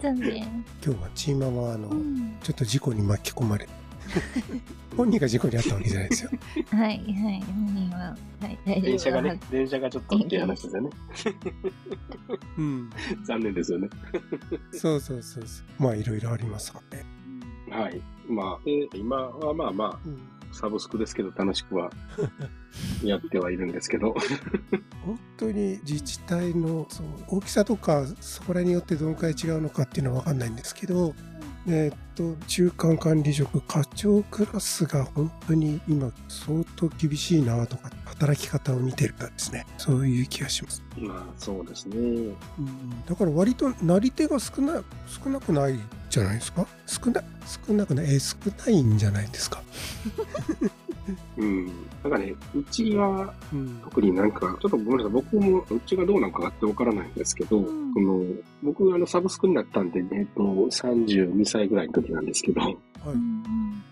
[0.00, 0.42] 残念。
[0.84, 3.66] 今日はチーママはあの、うんちょっと事故に巻き込まれ
[4.96, 6.30] 本人が事故に遭ったわけじゃないですよ。
[6.70, 6.98] はいはい。
[7.42, 8.82] 本人は、はい、大丈夫。
[8.82, 10.90] 電車がね、電車がちょっとっていう話ですよね。
[12.58, 12.90] うん、
[13.24, 13.88] 残念ですよね。
[14.72, 15.82] そうそうそうそう。
[15.82, 17.04] まあいろいろありますからね。
[17.70, 18.00] はい。
[18.28, 21.90] まあ、で今はまあまうんあ、サブスクですけど楽しくは
[23.02, 24.14] やってはいるんですけど、
[25.04, 31.14] 本当に自治体のそう大きさとかそこらによってどのくらい違うのかっていうのは分かんないんですけど、
[31.66, 39.66] えーっと中間管理職課長クラスが本当に今相当厳しいなとか働き方を見てるからですね。
[39.78, 41.96] そういう気がします、まあそうですね。
[41.96, 42.00] う
[42.62, 45.78] ん、だから割となり手が少な少なくない
[46.10, 46.66] じゃないですか？
[46.86, 47.22] 少な
[47.66, 48.06] 少なくない？
[48.06, 49.62] えー少ないんじゃないですか？
[51.36, 51.66] うん。
[52.02, 53.80] なんかね、うちはうん。
[53.84, 58.24] 特になんか、ちょっとごめんなさい、僕もうちがどうなんかってわからないんですけど、うんその
[58.62, 62.76] 僕、あの、サブスクになったんで、えっと、32歳ぐらいの時なんですけど、はい。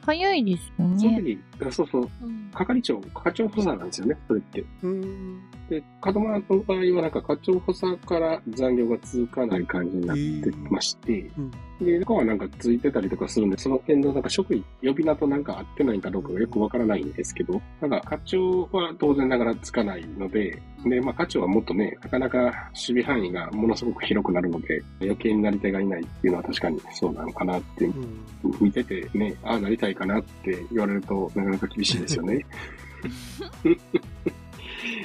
[0.05, 1.23] 早いですよそのね。
[1.23, 4.65] 時、あそうそう、うん係長、課長補佐なんですよね、それって。
[4.83, 5.41] うん。
[5.71, 11.51] で、門間の場合はなんか課長補佐から残業が続かない感じになってまして、うん。
[11.87, 28.25] で、中はなんかついてたりとかするんで、その辺のなんか職員、呼び名となんか合ってないかどうかがよくわからないんですけど、なんか課長は当然ながらつかないので、で、まあ課長はもっとね、なかなか守備範囲がものすごく広くなるので、余計になり手がいないっていうのは確かにそうなのかなって、うん。
[28.61, 32.45] 見ててね、ああなりたいかなって言われるとなかなか厳しいですよね。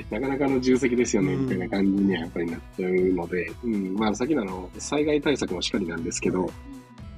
[0.09, 6.49] なかなかの重責ですよね、うんみたいな感じにはやっぱりなっちゃうので、うん、まあさっきのあの、災害対策もしっかりなんですけど、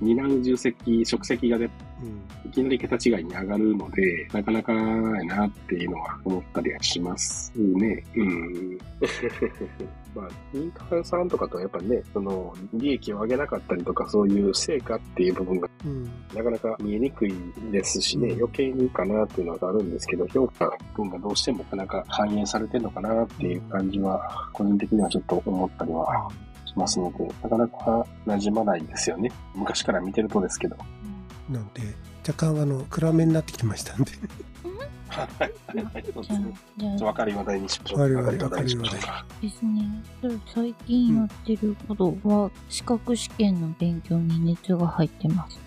[0.01, 1.69] 担う重責、職責がね、
[2.01, 2.49] うん。
[2.49, 4.79] いきなり桁違いに上がるので、なかなかや
[5.25, 8.03] なっていうのは思ったりはしますね。
[8.15, 8.77] うん。
[10.15, 16.03] まあ、民間さんとかとやっぱね、その、利益を上げなかったりとか、そういう成果っていう部分がうん。
[16.33, 17.33] なかなか見えにくい
[17.71, 26.48] ですしね、うん余計にかなっていうのがあるんですけど、評価分がどうしてもなかなか反映されてるのかなっていう感じは、個人的にはちょっと思ったりはし
[26.79, 29.31] ますので、なかなか馴染まないですよね。
[29.53, 30.77] 昔から見てるとですけど。
[31.49, 31.81] なんで、
[32.27, 34.11] 若干あの、暗めになってきましたんで。
[35.09, 36.03] はい。
[36.13, 36.53] そうですね。
[36.77, 37.99] じゃあちょっと分かる話題にしましょう。
[37.99, 39.25] わかる分かる話題にしましょうか。
[39.41, 40.03] ですね。
[40.53, 45.59] 最近やってることは、資格試験の勉強に熱が入ってます。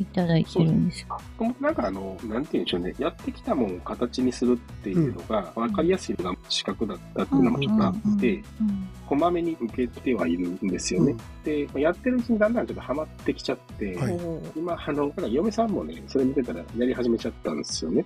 [0.00, 1.20] いただいてるんですか？
[1.38, 2.94] 僕なんかあの、なんて言うんでしょうね。
[2.98, 11.16] やってきたもんを形にするっていうのが、分かりやすいのが資格だったっていうのもちょっとあって、うんこまめに受けてはいるんですよね。
[11.42, 14.18] で、やってるうちにだんだんちょっとハマってきちゃって、はい。
[14.54, 18.04] 今、あの、なんか嫁さんもね、それ見てたらやり始めちゃったんですよね。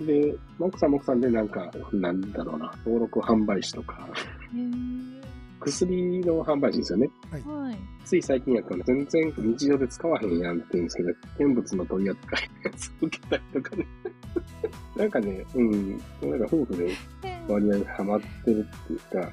[0.00, 4.08] で、奥さんも奥さんでなんか、なんだろうな、登録販売士とか、
[5.62, 7.10] 薬の販売士ですよね。
[7.30, 7.76] はい。
[8.04, 13.86] つい最近やったら全然日常で使わへんやんって言うんですけど、見物の取り扱いのやつ受けたりとかね。
[14.96, 15.90] なんかね、うん、
[16.22, 16.92] なんか夫婦で
[17.52, 19.30] 割合ハマってるっていうか、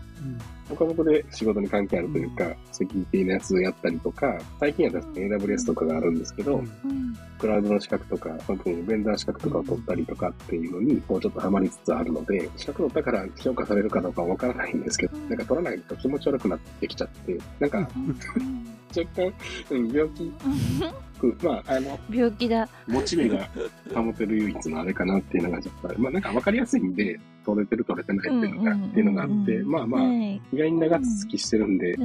[0.69, 6.62] 僕は僕で仕事に関係あるというか、セキュリティのやつをやったりとか、最近はですね、AWS とかがあるんですけど、うん。
[6.62, 17.77] うんクラウドの資格とか、本当にベンダー資格とかを取ったりとかっていうのに、こうちょっとハマりつつあるので、資格取ったから評価されるかどうかはわからないんですけど、なんか取らないと気持ち悪くなってきちゃって、なんか
[18.95, 19.34] 若干、
[19.71, 20.32] うん、病気。
[21.19, 22.67] く、まあ、あの、病気だ。
[22.88, 23.47] モチベが
[23.93, 27.19] 保てる唯一のあれかなっていうのがちょっとまあなんかわかりやすいんで、
[27.55, 28.89] 取れてる取れてないっていうのが、うんうんうんうん。
[28.89, 30.41] っていうのがあって、まあまあ、はい。
[30.53, 31.95] 意外に長続きしてるんで、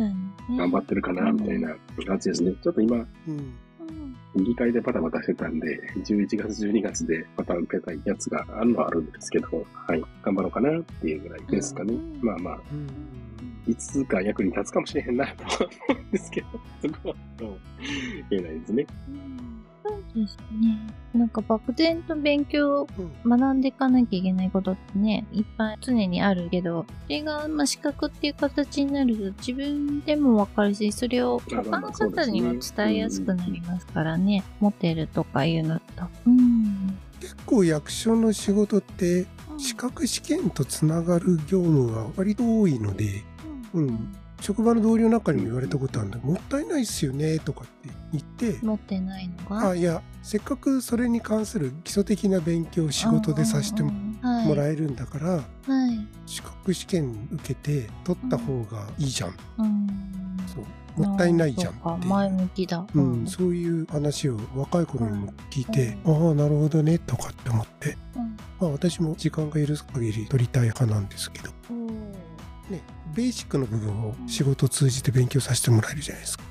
[0.57, 1.75] 頑張ってるかな、みたいな
[2.07, 2.55] 感じですね。
[2.63, 2.97] ちょっと今、
[3.29, 3.55] うん。
[4.37, 11.95] 議会でバタバタしてたんで、11月、12月でまた受けたいやつがあるのはあるんですけど、はい、頑張ろうかなっていうぐらいですかね。
[11.95, 12.19] うん。
[12.21, 13.71] まあまあ、うん。
[13.73, 16.47] いつか役に立つかもしれへんなとは思うんですけど、
[16.83, 17.59] そこはどう
[18.31, 18.87] 言えないですね。
[19.87, 20.79] そうですね。
[21.13, 22.89] なんか漠然と勉強を
[23.25, 35.83] うん学んでいかなきゃいけないことってね、いっぱい常にあるけど、それが、まあ、資格っていう形になると自分でもわかるし、それを他の方にも伝えやすくなりますからね、持ってるとかいうのと。
[36.27, 36.99] うん。
[37.21, 39.27] 結構役所の仕事って
[39.59, 43.23] 資格試験とつながる業務が割と多いので、
[43.75, 46.19] うん職場の同僚なんかにも言われたことあるんだ。
[46.19, 49.71] もったいないっすよねとかって言って、持ってないのが？
[49.71, 53.91] あいやせっかくそれに関する基礎的な勉強を仕事でさせても
[54.55, 55.41] らえるんだから、は
[55.89, 56.07] い。
[56.27, 59.89] 資格試験受けて取った方がいいじゃん、うん。
[60.47, 61.03] そう。
[61.03, 62.07] もったいないじゃんって。
[62.07, 62.87] 前向きだ。
[62.95, 68.37] うん、そういう話を若い頃にも聞いて、ああなるほどねとかって思って、うん。
[68.61, 72.13] まあ、私も時間が許す限り取りたい派なんですけど、うん
[72.71, 72.81] ね、
[73.15, 76.45] ベーシックの部分を仕事を通じて勉強させてもらえるじゃないですか。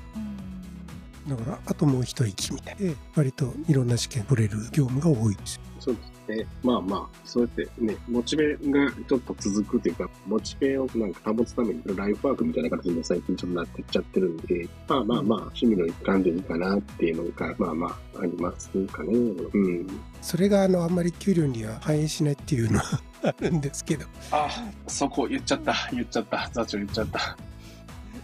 [1.28, 5.62] だからあともう一息みたいで割といろんな試験取れる業務が多いですよ。
[5.80, 6.46] そうですね。
[6.62, 19.12] まあまあ、そうやってね、モチベがちょっと続くというか、モチベをなんか保つためにライフワークみたいな形に最近ちょっとなってっちゃってるんで、まあまあまあ、趣味の一環でいいかなっていうのが、まあまあ、ありますかね。
[19.14, 19.86] うん。
[20.22, 24.48] それがあのあんまり給料には反映しないっていうのは あるんですけどあ、
[24.86, 25.74] そこ言っちゃった。
[25.92, 26.48] 言っちゃった。
[26.52, 27.36] 座長言っちゃった。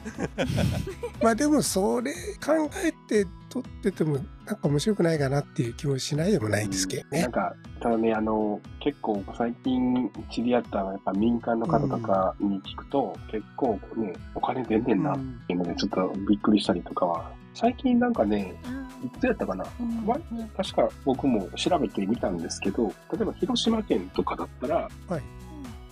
[1.22, 2.12] まあでもそれ
[2.44, 4.24] 考えて取っててもなん
[4.56, 7.22] か面白くないかなっていう気もしないでもないですけどね。
[7.22, 7.32] なん。
[7.32, 17.30] か、ただね、あの、結構最近知り合ったやっぱ民間の方とかに聞くと、結構ね、お金出んねんなっていうので、ちょっとびっくりしたりとかは。
[17.52, 18.54] 最近なんかね、
[19.04, 19.64] いつやったかな？
[19.80, 20.06] うん。
[20.06, 20.20] 前
[20.56, 25.22] 確か僕も調べてみたんですけど、例えば広島県とかだったら、はい。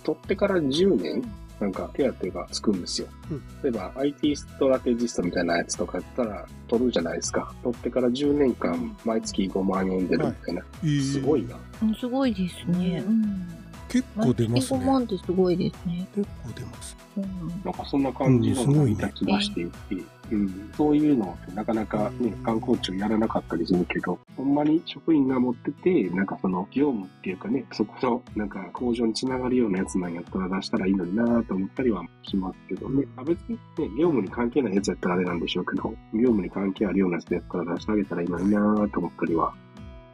[0.03, 1.21] 取ってから10年、
[1.59, 3.07] なんか手当がつくんですよ。
[3.31, 7.53] うん例えば IT ストラテジストみたいなやつとかやったら取るじゃないですか。
[7.63, 10.63] 取ってから10年間毎月5万円出るみたいな。
[11.01, 11.57] すごいな。
[11.83, 13.03] うんすごいですね。
[13.05, 13.47] うん。
[13.89, 14.85] 結構出ます毎月5ね。
[14.85, 16.07] 万ってすごいですね。
[16.15, 16.97] 結構出ます。
[17.17, 17.25] うん。
[17.65, 19.95] なんかそんな感じのうんすごいねな気がしていて、
[20.31, 33.05] うん、そういうのってなかなかね、観光庁やらなかったりするけど、ほんまに職員が持ってて、なんかその業務っていうかね、そこのなんか工場につながるようなやつなんやったら出したらいいのになと思ったりはしますけどね。
[33.17, 33.59] あ別にね、
[33.97, 39.53] 業務に関係ないやつやったらあれなんでしょうけど、業務に関係あるようなやつやったら出してあげたらいいのになと思ったりは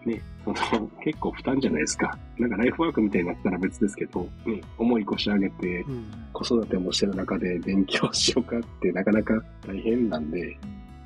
[0.06, 2.18] ね、その、結構負担じゃないですか。
[2.38, 6.06] なんかライフワークみたいになったら別ですけど、ね、重い腰上げて、うん。
[6.34, 10.58] 子育てもしてる中で勉強しようかってなかなか大変なんで、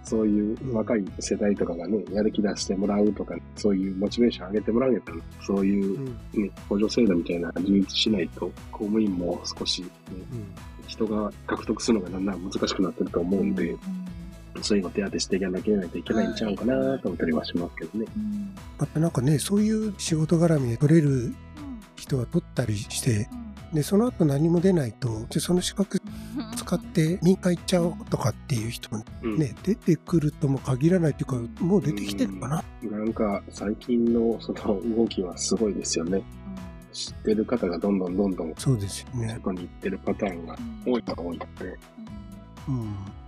[0.04, 6.44] そういう若い世代とかがね、やる気出してもらうとか、そういうモチベーション上げてもらうんやったら、そういううん。
[6.44, 10.48] ね、補助制度みたいな充実しないと、公務員も少し、ね、うん。
[10.88, 13.76] 人が獲得するのがだんだん難しくなってると思うんで、
[14.62, 18.06] そういうの手当てしていかなきゃいけないんちゃうかなと思ったりはしますけどね。
[18.16, 21.36] うんまたなんかね、そういう仕事絡みで取れる
[21.96, 23.28] 人は取ったりして、
[23.74, 26.02] で、その後何も出ないと、じゃあその資格
[26.56, 32.64] 使って民間行っちゃおうとかっていう人もうんね、出てくるとも限らないっていうか、もう出てきてるかな。
[32.84, 36.24] なんか最近のその動きはすごいですよね。
[36.92, 39.40] 知ってる方がどんどんどんどんそうですよね。
[39.44, 41.99] 外に行ってるパターンが多いのが多いので、うん。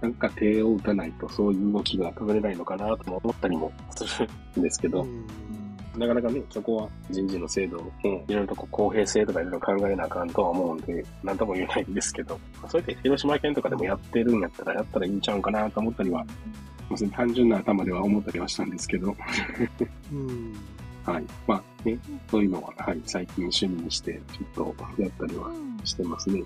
[0.02, 4.30] なんか手を打たないとそういう動きが止めれないのかなとも思ったりもする
[4.60, 5.26] んですけど、うん。
[5.98, 7.92] なかなかね、そこは人事の制度を、
[8.28, 12.40] いろいろとこう公平性とかいろいろ考えなあかんとは思うんで、なんとも言えないんですけど、
[12.70, 16.26] それで広島県とかでもやってるんやったら、やったらいいんちゃうんかなと思ったりは、
[16.90, 19.16] 別に単純な頭では思ったりはしたんですけど、
[20.12, 20.54] うん。
[21.04, 21.26] はい。
[21.48, 21.98] まあね、
[22.30, 25.52] そういうのは、はい、最近趣味にして、ちょっとやったりは
[25.86, 26.44] してますね。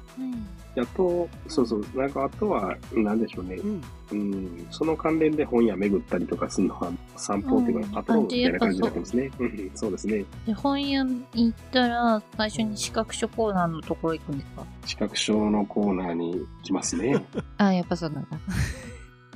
[0.78, 3.56] あと、そうそう、なんかあとは、なんでしょうね。
[3.56, 3.82] うん。
[4.12, 9.32] うん、その関連で本屋巡ったりとかするのは、散歩っていうか、うんパトロールみたいな感じになってますね。
[9.40, 10.26] うん、そうですね。
[10.46, 14.66] で本屋に行ったら、最初に資格書コーナーのところ行くんですか？
[14.86, 17.24] 視覚証のコーナーに来ますね。
[17.58, 18.40] あ、やっぱそうなんだ。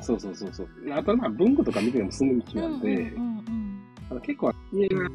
[0.02, 0.68] そうそうそうそう。
[0.92, 3.40] あと、まあ、文具とか見てもすぐ道なんで、うんうん
[4.12, 5.08] あの結構家が、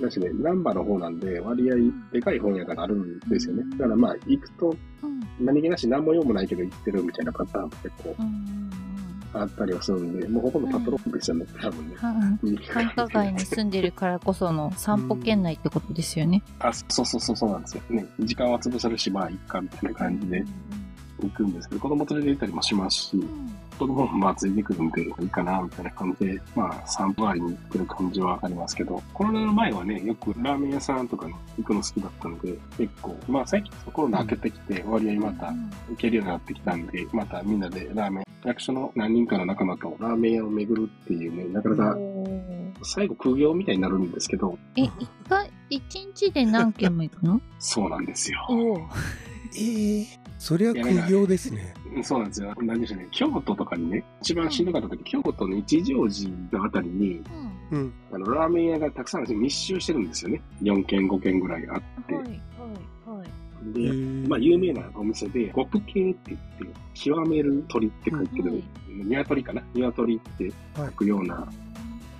[0.00, 1.76] だしね、難波の方なんで、割合
[2.12, 3.62] でかい本屋があるんですよね。
[3.76, 8.70] だからまあ、行くと、うん何気なし何も用もないけど行ってるみたいなパターンも結構うんうん
[9.32, 11.96] あったりはするんで、もうほとんどパトロールですよね、多分ね。
[12.42, 16.42] うん繁華街に住んでるからこその散歩圏内ってことですよね。
[16.60, 18.06] あ、そうそうそうそうなんですよね。
[18.20, 20.44] 時間は潰せるし、まあ、いっか、みたいな感じで
[21.28, 23.24] 行くんですけど、子供連れて行ったりもしますし、
[23.78, 35.46] 子供もまあついてくるんでいいかな、みたいな感じで、まあ散歩ありに行ってる感じはありますけど、コロナの前はね、よくラーメン屋さんとかに行くの好きだったので、結構、まあ最近コロナ明けてきて、割合また
[35.90, 41.96] 行けるようになってきたんで、またみんなでラーメン、役所の何人かの仲間とラーメン屋を巡るっていうね、なかなか
[42.82, 44.92] 最後空業みたいになるんですけど、え、一
[45.28, 47.40] 回、一日で何軒も行くの？
[47.58, 48.46] そうなんですよ。
[48.50, 48.78] お
[49.56, 50.06] ええ
[50.38, 51.74] そりゃ苦行ですね。
[52.02, 52.54] そうなんですよ。
[52.62, 53.08] なんでしょうね。
[53.12, 57.22] 京都とかにね、一番しんどかった時、京都の一乗寺のあたりに、
[57.70, 57.92] うん。
[58.12, 60.42] あの、ラーメン屋がたくさん密集してるんですよね。
[60.62, 62.14] 4軒、5軒ぐらいあって。
[62.14, 62.38] はい、はい、
[63.18, 63.72] はい。
[63.72, 69.62] で、えーまあ、有名なお店で、極系って言って、極める鳥って書いてる、鶏かな？
[69.74, 71.48] 鶏って書くような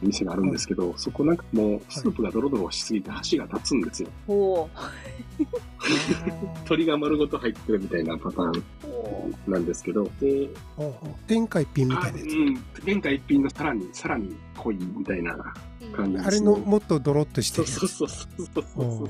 [0.05, 4.09] 店があるんですけど、そこなんかもう、スープがドロドロしすぎて箸が立つんですよ。
[4.27, 4.69] ほ
[6.65, 8.65] 鳥が丸ごと入ってるみたいなパターン
[9.47, 10.49] なんですけど、で、
[11.27, 15.37] 天下一品みたいなやあうん、天下一品のさらに、さらに濃いみたいな
[15.93, 16.27] 感じつ。
[16.27, 17.67] あれのもっとドロッとしてる。
[17.67, 19.09] そうそうそうそうそう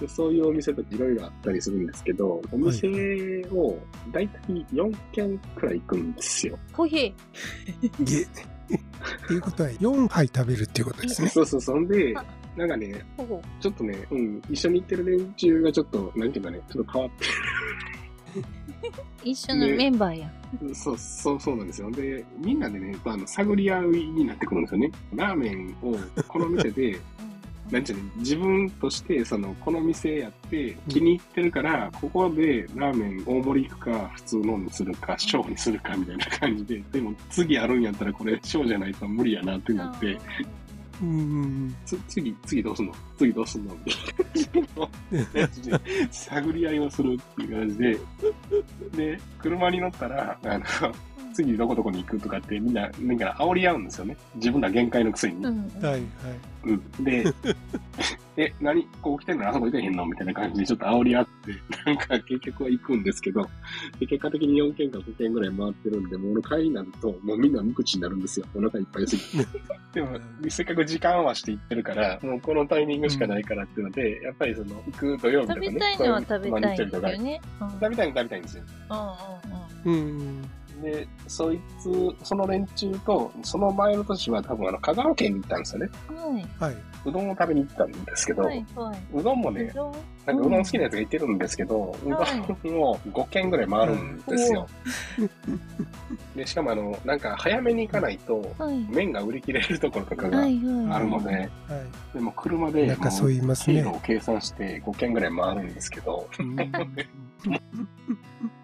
[0.00, 2.88] でそういうお店とかいろいろあったりするんですけど、お店
[3.52, 3.78] を
[4.10, 6.58] 大体4軒くらい行くんですよ。
[6.72, 7.14] コーヒ
[8.00, 8.26] げ
[8.76, 11.28] っていうことは4杯食べるっていうことですね。
[11.28, 12.24] そうそう、そんであ、
[12.56, 13.04] なんかね、
[13.60, 17.26] ちょっとね、うん、一緒に行ってる連中がちょっと、なんていうかね、ちょっと変わって
[19.24, 20.32] 一緒のメンバーや。
[20.60, 20.74] る。
[20.74, 21.90] そう、そう、そうなんですよ。
[21.90, 24.90] で、みんなでね、あの、探り合いになってくるんですよね。
[25.14, 25.96] ラーメンを
[26.28, 26.98] この店で、
[27.72, 40.18] なんちゅうの、自分として、その、この店やって気に入ってるから、ここでラーメン大盛り行くか、普通のにするか、小にするかみたいな感じで、でも次あるんやったらこれ小じゃないと無理やなってなって、
[41.00, 41.74] うん。
[41.86, 42.92] つ次、次どうすんの？
[43.18, 43.74] 次どうすんの？
[43.84, 45.80] みたいなやつで
[46.12, 47.98] 探り合いをするっていう感じで、
[48.94, 50.64] で、車に乗ったら、あの、
[51.32, 54.16] 次どこどこに行くとかってみんな、なんか煽り合うんですよね。
[54.36, 55.44] 自分ら限界のくせに。
[55.44, 55.68] うん。
[55.82, 56.02] はいはい。
[56.64, 57.04] うん。
[57.04, 57.24] で、
[58.36, 61.52] え、何こう来てんのあそこ行けへんのみたいな感じでちょっと煽り合って、
[61.84, 63.48] なんか結局は行くんですけど、
[63.98, 68.46] で結果的に4軒か5軒ぐらい回ってるんで、もう帰りになると、もうみんな無口になるんですよ。
[68.54, 69.48] お腹いっぱいすぎて。
[69.92, 70.18] でも、
[70.48, 75.66] せっかく時間合わせて行ってるから、もうこのタイミングしかないからっていうので、やっぱりその、行く土曜日とかね。
[75.66, 77.40] 食べたいのは食べたいんですよね。
[77.60, 77.70] うん。
[77.72, 78.64] 食べたいの食べたいんですよ。
[79.84, 80.50] うんうんうん。
[80.82, 81.90] で、そいつ、
[82.24, 85.90] その連中と、その前の年は多分あの、香川県に行ったんですよね。
[86.10, 86.16] うん。
[86.34, 86.46] はい。
[86.58, 86.76] はい。
[87.04, 88.66] うどんを食べに行ったんですけど、はい。
[88.74, 89.54] はうどんもい。
[89.54, 92.18] ねう、どんなんかうどん好きなやつがいてるんですけど、うどん
[92.80, 94.68] を5軒ぐらい回るんですよ。
[96.36, 98.86] で、しかもあの、なんか早めに行かないと、はい。
[98.90, 101.02] 麺が売り切れるところとかがはあいはい。
[101.02, 101.48] るので、はい。
[102.14, 106.56] でも車でなんかそう言いますね経路を計算して5軒ぐらい回るんですけど、うん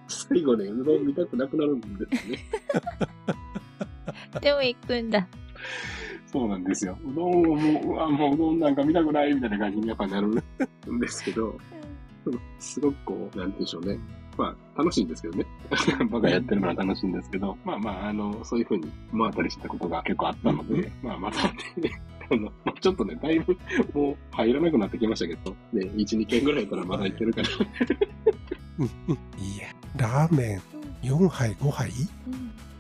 [0.09, 2.39] 最後ね、うどん見たくなくなるんですね。
[4.41, 5.27] でも行くんだ。
[6.27, 6.99] そうなんですよ。
[7.05, 11.59] うどんをもう、うわ、もううどんなんか見たくないみたいな感じにやっぱなるんですけど、
[12.59, 13.99] すごくこう、なんて言うんでしょうね。
[14.37, 15.47] まあ、楽しいんですけどね。
[16.11, 21.55] 僕がやってるのは楽しいんですけど、まあまあ、あの、そういうふうに回ったりしたことが結構あったので、まあまたね、
[22.31, 23.59] あの、まあちょっとね、だいぶ
[23.93, 27.49] もう入らなくなってきましたけど、ね、1、2軒ぐらいからまだ行ってるから、
[28.79, 30.63] うんうんいや、ラーメン
[31.03, 31.91] 4杯5杯？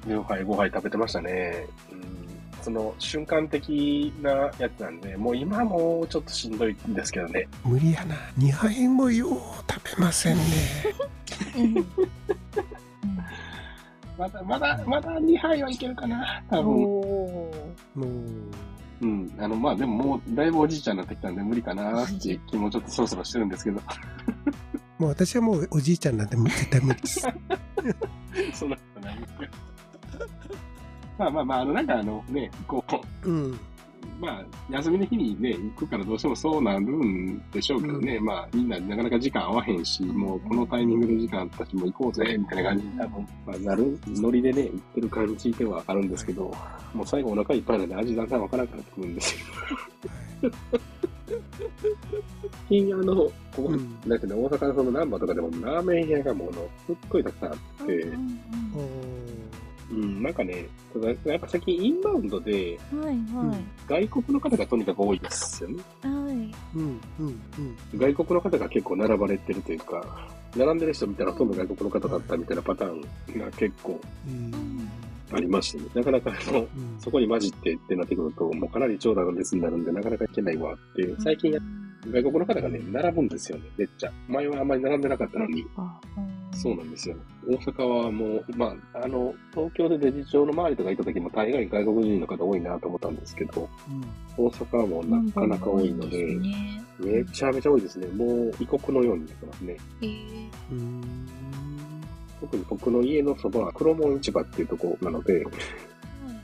[0.07, 1.67] うん4杯、5杯食べてましたね。
[1.93, 2.29] うん
[2.61, 7.49] その瞬間的なやつなんで、もう今もうちょっとしんどいんですけどね。
[7.65, 8.17] 無理やな。
[8.37, 9.31] 2杯もよう
[9.71, 10.43] 食べませんね。
[14.19, 16.65] まだ、まだ、まだ2杯はいけるかな、多分。
[16.75, 17.51] も
[17.97, 18.03] う、
[19.01, 19.35] うん。
[19.39, 23.81] あの、まあでももう、だいぶおじいちゃんになってきたんで無理かなっていう気もちょっとそろそろしてるんですけど。
[24.99, 27.21] もう私はもうおじいちゃんなんでもう絶対無理です。
[28.53, 29.19] そんなことない。
[31.19, 32.85] まあまあまあ、あの、なんかあのね、こ
[33.25, 33.61] う、うん。
[34.21, 46.53] まあ、休みの日にね、行くからどうしてもそうなるんでしょうけどね、まあ、みんななかなか時間合わへんし、もうこのタイミングで時間あったし、もう行こうぜ、みたいな感じに多分、まあ、なる、ノリでね、行ってる感じではあるんですけど、
[46.95, 49.37] もう最後お腹いっぱいなんで味だんだんわからなくなってくるんです
[50.43, 50.53] よ。
[52.69, 54.01] 最近あの、ここ、うん。
[54.09, 58.41] だけど大阪のその難波とかでもラーメン屋がもうあの、すっごいたくさんあって、うん
[59.91, 60.69] うん、なんかね、
[61.25, 64.09] やっぱ最近インバウンドで、うんはいはい。
[64.09, 65.83] 外国の方がとにかく多いですよね。
[66.03, 66.13] はい。
[66.13, 67.41] うんうんうん
[67.95, 74.91] 外国の方が結構並ばれてるというか、並んでる人見たらほとんど外国の方だったみたいなパターンが結構うん
[75.33, 75.85] ありましてね。
[75.95, 76.69] なかなかあの、うん
[76.99, 81.17] そこに混じってってなってくると、もうかなり長蛇の列になるんで、なかなか行けないわっていう。
[81.21, 81.57] 最近、
[82.07, 84.13] 外国の方がね、並ぶんですよね、めっちゃ。
[84.29, 85.67] 前はあんまり並んでなかったのに。
[85.77, 86.01] あ
[86.53, 87.17] そうなんですよ。
[87.47, 93.69] 大阪はもう、まあ、あの、東京でデジ町の周りとか行った時も大概外国人の方多いなと思ったんですけど、
[94.37, 98.09] 大阪はもうなかなか多いので、ねめちゃめちゃ多いですね。
[98.09, 99.77] もう異国のようになってますね。
[100.03, 101.29] えーうん
[102.41, 105.45] 特に僕の家のそばは黒門市場っていうところなので、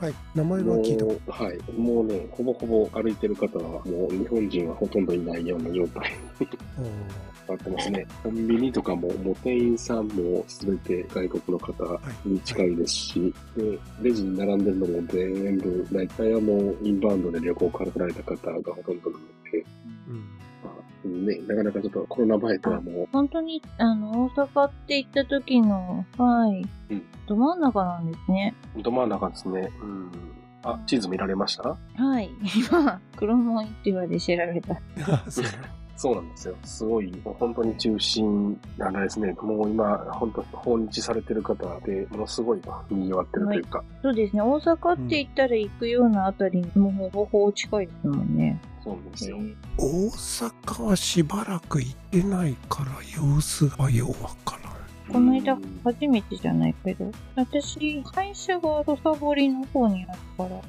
[0.05, 1.05] はい、名前はも聞いた。
[1.05, 6.13] こう、はい、もうね、ほぼほぼ歩いてる方は、もう日本人はほとんどいないような状態。
[6.39, 6.57] にと。
[7.47, 8.07] なってますね。
[8.21, 19.65] コンビニとかも、もう店員さんもすべて外国の方に近いですし、で、レジに並んでるのも全部、大体はもうインバウンドで旅行から来られた方がほとんどなので、
[20.07, 20.15] うん。
[20.15, 20.34] まあ、
[21.07, 28.53] ね、なかなかちょっとコロナ前とはも本当に、あの、大阪って行った時の、はい、うんど真ん中なんですね。
[28.77, 29.71] う、ど真ん中ですね。
[29.81, 30.11] うん。
[30.63, 31.75] あ、地図見られました？
[31.95, 32.29] はい。
[32.69, 34.79] 今、黒門って言われて調べた。
[35.95, 36.55] あそうなんですよ。
[36.63, 44.41] すごい、もう本当に中心、あれですね、もう今、本当訪日されてる方で、ものすごい賑わってるというか、そうですね。
[44.41, 48.59] 大阪って言ったら行くようなあたりに、もうほぼほぼ近いですもんね。
[48.83, 49.37] そうなんですよ。
[49.77, 54.64] 大阪はしばらく行ってないから様子がようわからん。
[55.11, 60.61] この間うん初めてじゃないけど、私、会社が土佐堀の方にあるから、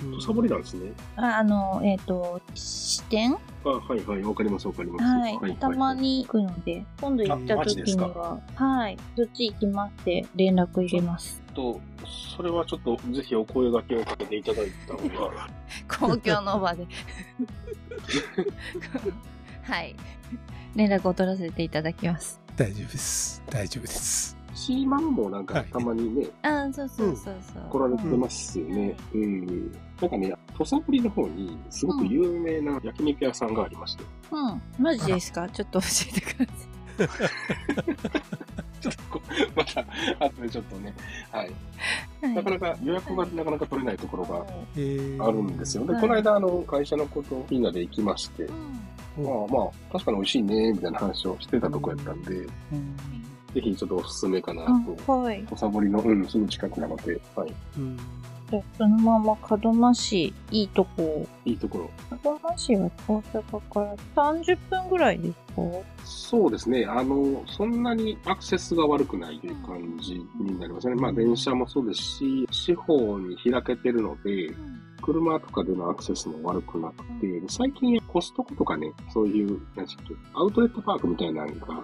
[0.00, 0.92] 土佐堀なんですね。
[1.16, 3.36] ああの、えっ、と、支店？
[3.64, 5.04] あ、はいはい、わかりますわかります。
[5.04, 5.92] はい、たま。
[5.92, 11.42] に行くので、今度行った時には、はい、そっち行きますって連絡入れます。
[11.54, 11.80] と、
[12.36, 15.48] それはちょっと、ぜひお声掛けをかけていただいた方が、
[16.08, 16.86] 公共の場で。
[19.62, 19.96] はい。
[20.76, 22.39] 連絡を取らせていただきます。
[22.60, 23.42] 大丈夫です。
[23.48, 24.36] 大丈夫です。
[24.54, 27.62] シーマンもなんかはいたまにね、あそうそうそうそう。
[27.70, 28.94] 来られてますよね。
[29.14, 29.72] うん。
[29.98, 34.48] なんかね、土佐堀の方にすごく有名な焼肉屋さんがありまして、うん。
[34.48, 34.62] うん。
[34.78, 35.48] マジですか？
[35.48, 36.46] ちょっと教えてく
[36.98, 37.08] ださ
[38.82, 39.80] ちょっとこう、また、
[40.26, 40.94] 後でちょっとね、
[41.32, 41.50] はい。
[42.24, 42.28] い。
[42.28, 44.44] なかなか予約がなかなか取れないところが
[44.76, 45.86] えーあるんですよ。
[45.86, 48.46] で、はいこの間、あの、会社のことみんなで行きまして、
[49.20, 52.40] まあまあ、確かに美味しいね、みたいな話をしてたとこやったんで、う
[52.76, 52.96] ん
[53.52, 54.64] ぜひちょっとおすすめかな
[55.06, 55.12] と。
[55.12, 55.44] あはい。
[55.50, 57.52] おさぼりの、うん、すぐ近くなので、はい。
[57.78, 57.96] うん
[58.48, 61.26] じゃあそのまま門真市、いいとこ。
[61.44, 61.90] いいところ。
[62.24, 65.62] 門真市は大阪から30分ぐらいですか？
[66.04, 66.84] そうですね。
[66.84, 70.94] あの、そんなにアクセスが悪くないという感じになりますね。
[70.96, 74.52] まあ、電車もそうですし、四方に開けてるので、
[75.00, 81.76] 車とかでのアクセスも悪くなくて、最近コストコとかね、そういう、なんでしたっけアウトレットパークみたいなのが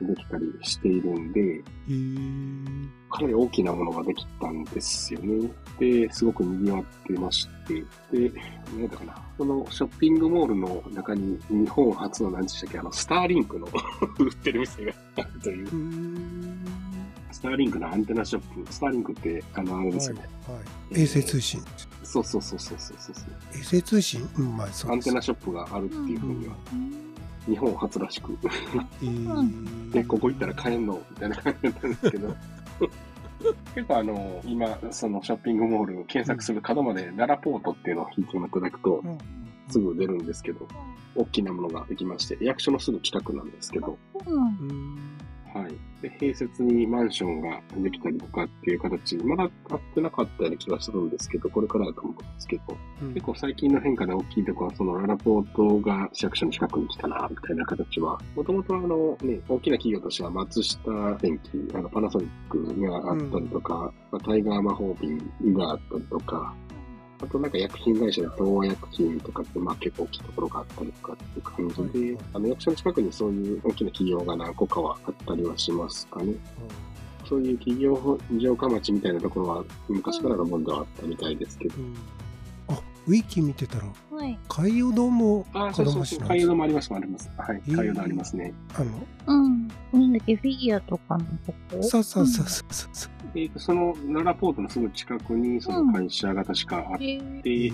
[0.00, 2.88] できたりしているんで、えー。
[3.10, 5.50] かなり大きなものができたんですよね。
[5.78, 7.74] で、すごく賑わってまして、
[8.12, 8.32] で、
[8.76, 13.66] なんだかな、このショッピングモールの中に日本初の何でしたっけ、あの、スターリンクの
[14.18, 15.68] 売ってる店があるという。
[15.72, 16.87] う、ん
[17.38, 20.22] スターリンクのアンテナショップ、スターリンクって、あの、あれですよね。
[20.48, 20.56] は
[20.98, 21.62] い衛星通信。
[22.02, 23.14] そうそうそうそうそうそう。
[23.54, 24.28] 衛星通信？
[24.38, 26.56] うんまあそうアンテナショップがあるっていうふうには、
[27.46, 28.36] 日本初らしく。
[28.42, 31.00] えーで、ここ行ったら買えんの？
[31.10, 32.36] みたいな感じだったんですけど。
[33.76, 39.18] 結構あの、今、そのショッピングモール検索する角まで奈良ポートっていうのを引いていただくとう、ん。
[39.68, 40.66] すぐ出るんですけど、
[41.14, 44.98] 大きなものができまして、役所のすぐ近くなんですけど、うん
[45.54, 45.74] はい。
[46.02, 52.62] で、併設にマンションができたりとかっていう形、まだ買ってなかったような気がするんですけど、これからだと思うんですけど、
[53.02, 65.18] うん結構最近の変化で大きいところは、そのララポートが市役所の近くに来たな、みたいな形は、もともとあのね、大きな企業としては松下電機、あのパナソニックがあったりとか、まあ、タイガー魔法瓶
[65.54, 66.54] があったりとか、
[67.20, 76.34] あとなんか薬品会社で東薬品とかって、まあ結構大きいところがあったりとかっていう感じで、あの役所の近くにそういう大きな企業が何個かはあったりはしますかね。
[77.28, 81.74] そういう企業城下町みたいなところは昔からのものではあったみたいですけど。
[81.76, 82.27] うんあ
[83.08, 84.38] ウィキ見てたらはい。
[84.48, 86.20] 海洋堂もあ、そうそうそう。
[86.28, 87.30] 海洋堂もあります、あります。
[87.38, 87.62] はい。
[87.66, 88.52] えー海洋堂ありますね。
[88.74, 88.90] あの
[89.26, 89.68] うん。
[89.92, 91.82] なんだっけ、フィギュアとかのとこ？
[91.82, 97.72] そうそうそうそうそうそうえっ、と、そのララポートのすぐ近くに、その会社が確かあって、えー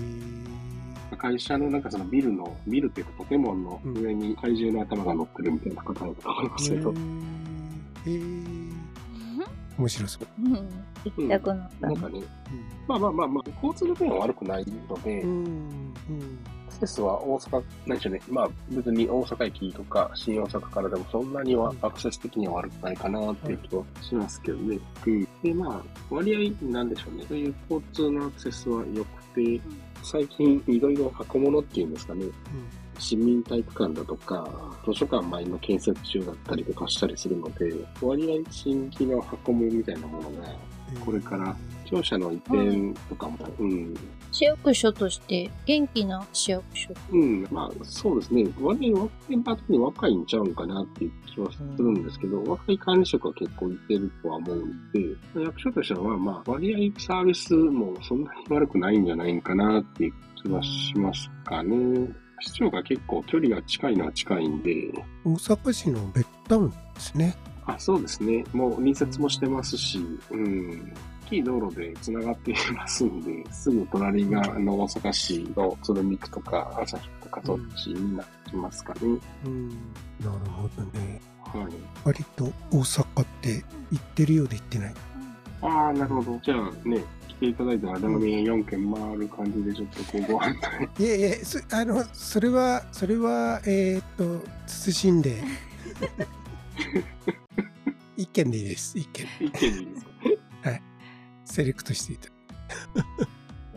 [1.19, 6.95] 会社のなんかそのビルの、ビルっていうかポケモンの上に怪獣の頭が乗ってるみたいな方だと思いますけど。
[8.07, 8.64] えー
[9.79, 10.27] 面白そう。
[10.43, 10.53] うん。
[11.05, 12.23] 行きたくなったねなんかね、
[12.87, 18.21] まあまあまあまあ、交通の便は悪くないので、うんうんアクセスは大阪、何でしょうね。
[18.29, 24.79] まあ別に大阪駅とか新大阪からでもそんなにはアクセス的には悪くないかなっていう気はしますけどね。
[25.07, 25.29] うん。
[25.43, 27.25] で、まあ割合なんでしょうね。
[27.29, 29.61] そういう交通のアクセスは良くて、
[30.03, 32.25] 最近いろいろ箱物っていうんですかね。
[32.99, 34.49] 市民体育館だとか、
[34.87, 40.75] 図書館前の建設中だったりとかしたりするので、割合新規の箱物みたいなものが、うん
[41.05, 43.95] これから庁舎の移転とかも、うん、
[44.33, 46.95] 市役所として元気な市役所。
[47.13, 48.47] うん、まあ、そうですね。
[48.61, 55.01] 割合、メンバー的に若いんちゃうんかなっていう気はするんですけど、若い管理職は結構いてるとは思うんで、
[55.43, 62.24] 役所としては、まあ、割合サービスもそんなに悪くないんじゃないかなっていう気はしますかね。
[62.41, 64.93] 市長が結構距離が近いのは近いんで、
[65.25, 67.37] 大阪市のベッドタウンですね。
[67.67, 68.45] あ、そうですね。
[68.53, 69.99] もう隣接もしてますし、
[70.31, 70.93] うん。
[71.25, 79.01] 大きい道路で繋がっていますんで、すぐ隣があの大阪市の鶴見区とか朝日とかそっちになってきますかね。
[79.47, 79.75] うん、な
[80.25, 81.21] るほどね。
[81.45, 81.73] はい。
[82.05, 84.95] 割と大阪って行ってるようで行ってない。
[85.63, 86.39] ああ、なるほど。
[86.43, 87.03] じゃあね、
[87.37, 90.55] 来ていただいたらラーメン4軒回る感じでちょっとこうご飯
[90.97, 95.43] といやいや、そあの、それは、それは、えーっと、慎んで。
[98.17, 98.97] 一件でいいです。
[98.99, 99.27] 一件。
[99.41, 100.11] 一軒でいいですか？
[101.45, 102.29] セレクトしていた。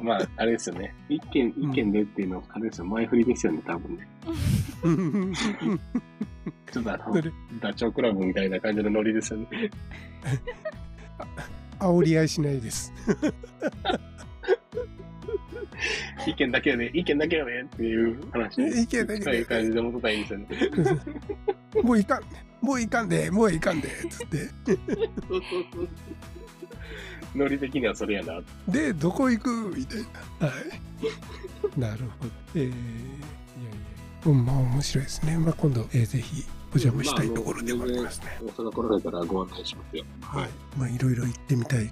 [0.02, 0.94] まあ、あれですよね。
[1.10, 2.86] 一軒、一軒でっていうのは、あれですよ。
[2.86, 4.08] 前振りですよね、多分ね。
[6.72, 7.22] ちょっとあの
[7.60, 9.48] ダチョウ倶楽部みたいな感じのノリですよね。
[11.80, 12.94] 煽り合いしないです。
[16.26, 20.48] 一軒だけやで、一軒だけやでっていう話に一軒だけそういう感じで戻ったらいいんですよね。
[21.84, 22.24] もういかん、
[22.62, 24.50] もういかんで、もういかんで、つって。
[27.36, 28.42] ノリ的にはそれやな。
[28.68, 30.00] で、どこ行くみたい
[30.40, 30.48] な。
[30.48, 30.54] は
[31.76, 31.80] い。
[31.80, 32.32] なるほど。
[32.56, 32.78] えー、いやいや。
[34.26, 35.38] うん、まあ面白いですね。
[35.38, 36.44] まあ今度、えーぜひ
[36.78, 38.40] お邪魔したいところでもありますね。
[38.42, 40.06] 大阪来られたらご案内しますよ。
[40.22, 40.50] はい。
[40.78, 41.92] まあいろいろ行ってみたい。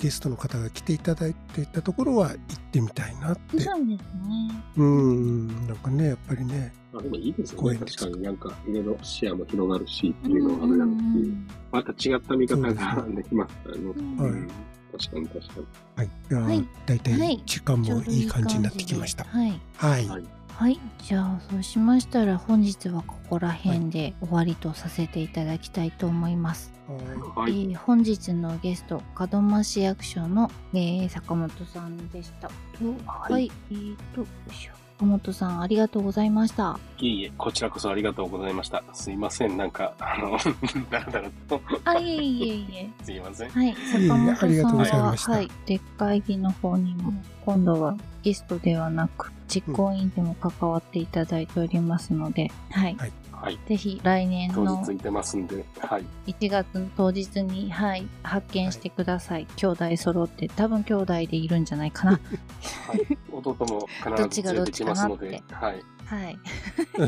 [0.00, 2.38] ゲストの方が来ていただいていたところは行っ
[2.72, 3.60] てみたいなって。
[3.60, 4.64] そうですね。
[4.76, 6.74] うん、なんかね、やっぱりね。
[6.92, 7.78] まあでもいいですよね。
[7.78, 11.34] 確かになんか、いろいろ視野も広がるしっていうのがあるやろうし、
[11.72, 13.88] また違った見方ができますからね。
[14.18, 14.48] はいうん
[14.94, 15.66] 確かに確かに。
[15.96, 16.10] はい。
[16.28, 19.24] では、はいだいたはいい時間もいい感じになってきました。
[19.24, 19.60] はい。
[19.76, 20.06] はい。
[20.56, 20.80] はいはい。
[21.02, 26.72] じゃあ、そうしましたら本日はここら辺で終わりとさせていただきたいと思います。
[27.34, 27.52] ははい。
[27.52, 32.48] えー本日のゲスト門真市役所の、えー坂本さんでした。
[33.06, 36.78] はい、はいえーとよいしょ坂本さんありがとうございました。
[36.98, 38.82] いえいえ、こちらこそありがとうございました。
[38.92, 40.38] すいません、なんか、あの、
[40.88, 41.60] だらだらと。
[41.84, 43.04] あいえいえいえ。
[43.04, 43.50] すいません。
[43.50, 47.12] はい、坂本さんははい、でっかい議の方にも
[47.44, 53.12] 今度はゲストではなく実行委員でも関わっていただいておりますので、はい、はい
[53.44, 53.58] はい。
[53.66, 56.04] ぜひ来年当の日いてますんで、はい。
[56.26, 59.46] 1月の当日に、はい、発見してください。
[59.56, 62.12] 兄弟揃って、多分兄弟でいるんじゃないかな。
[62.12, 62.18] は
[62.96, 63.18] い。
[63.30, 65.82] 弟も必ず連れてきますので、はい。
[66.06, 66.38] はい。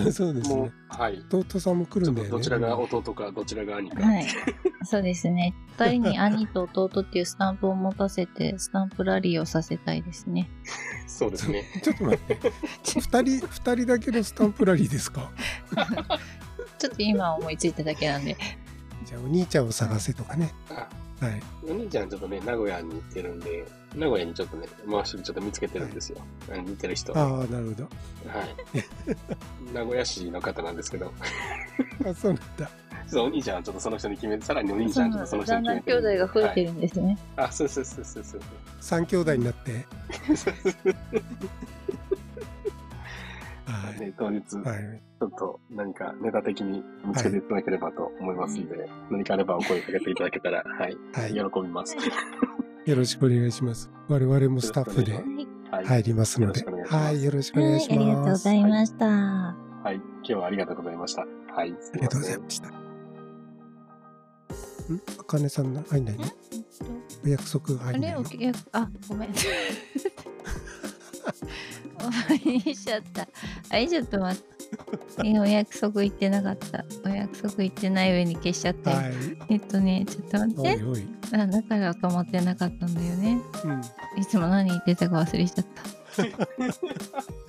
[0.08, 0.12] い。
[0.12, 0.72] そうですもね。
[0.90, 1.24] う、はい。
[1.32, 2.30] 弟さんも来るんだよね。
[2.30, 4.02] どちらが弟か、どちらが兄か。
[4.04, 4.26] はい。
[4.84, 5.54] そうですね。
[5.78, 10.48] 二人に兄と弟っていうスタンプを持たせて、スタンプラリーをさせたいですね。
[11.06, 11.64] そうですね。
[11.82, 12.38] ちょっと待って。
[12.84, 15.30] 二人、二人だけのスタンプラリーですか？
[16.78, 18.36] ちょっと今思いついただけなんで。
[19.04, 20.52] じゃあお兄ちゃんを探せとかね。
[21.22, 21.42] あはい。
[21.68, 23.64] お兄ちゃんちょっとね、名古屋に行ってるんで、
[23.94, 26.18] 名古屋にちょっとね、もうすぐちょっと見つけてるんですよ。
[26.52, 27.12] あ似てる人。
[27.12, 27.84] はああ、なるほど。
[27.84, 27.88] い。
[29.74, 31.12] 名古屋市の方なんですけど、
[32.04, 32.70] あ、そうなんだ。
[33.08, 36.66] そうお兄ちゃんはちょっとその人に決めて、さらにお兄ちゃんはちょっとその人に決めて兄弟が増えてる。
[36.66, 37.18] るんですね。
[37.36, 38.40] はいあ、そうそうそうそうそう。
[38.80, 39.86] 三兄弟になって？
[43.98, 44.06] はい。
[44.08, 45.02] ね、当日、ちはい。
[45.20, 51.32] ょっと何かネタ的に見つけていただければと思いますので、何かあればお声かけていただけたら、はい、はい。
[51.32, 51.96] 喜よびます。
[52.86, 53.90] ろしくお願いします。
[54.08, 55.12] 我々もスタッフで
[55.70, 55.84] はい。
[55.86, 56.92] 入りますのでよろしくお願いし。
[56.92, 57.24] ますはい。
[57.24, 58.34] よろしくお願いしはい、ありがとうご。
[58.36, 59.06] ざいました。
[59.06, 59.94] はい。
[59.96, 61.26] 今日はありがとうございました。
[61.52, 61.76] はい。
[61.80, 62.68] すありがとうございました。
[62.68, 62.72] ん？
[65.20, 66.16] あかねさんの、はい、何
[67.24, 68.38] お約束があれ入んないのおき
[68.72, 69.30] あ、ごめん。
[72.44, 73.28] いしちゃった。
[73.70, 74.56] あれちょっと待って。
[75.24, 76.84] えお約束言ってなかった。
[77.04, 78.96] お約束言ってない上に消しちゃったよ。
[78.96, 79.12] はい。
[79.50, 80.84] えっとね、ちょっと待って。
[80.84, 81.06] おいおい。
[81.32, 83.40] あだから止まってなかったんだよね。
[83.64, 83.80] うん。
[84.20, 85.96] いつも何言ってたか忘れちゃった。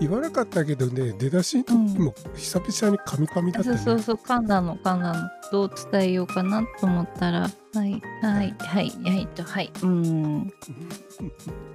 [0.00, 3.78] 言わなかったけどね、出だしの時も久々にカミカミだったね。
[3.78, 5.28] そうそうそう、噛んだの、噛んだの。
[5.52, 7.48] どう伝えようかなと思ったら、は
[7.86, 10.52] い、はい、はい、はい、と、はい、うーん。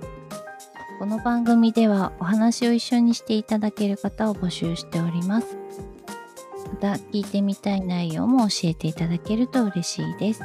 [1.00, 5.56] この番組ではお話を一緒にしていただける方を募集しております。
[6.66, 10.42] また聞いてみたい内容も教えていただけると嬉しいです。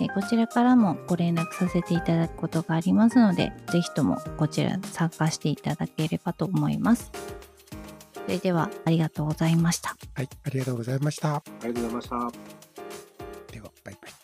[0.00, 7.10] えこちらからもご連絡させていただくことがありますので、ぜひともこちら参加していただければと思います。
[8.14, 9.96] それではありがとうございました。
[10.14, 11.34] はい、ありがとうございました。
[11.34, 12.08] ありがとうございまし
[14.14, 14.23] た。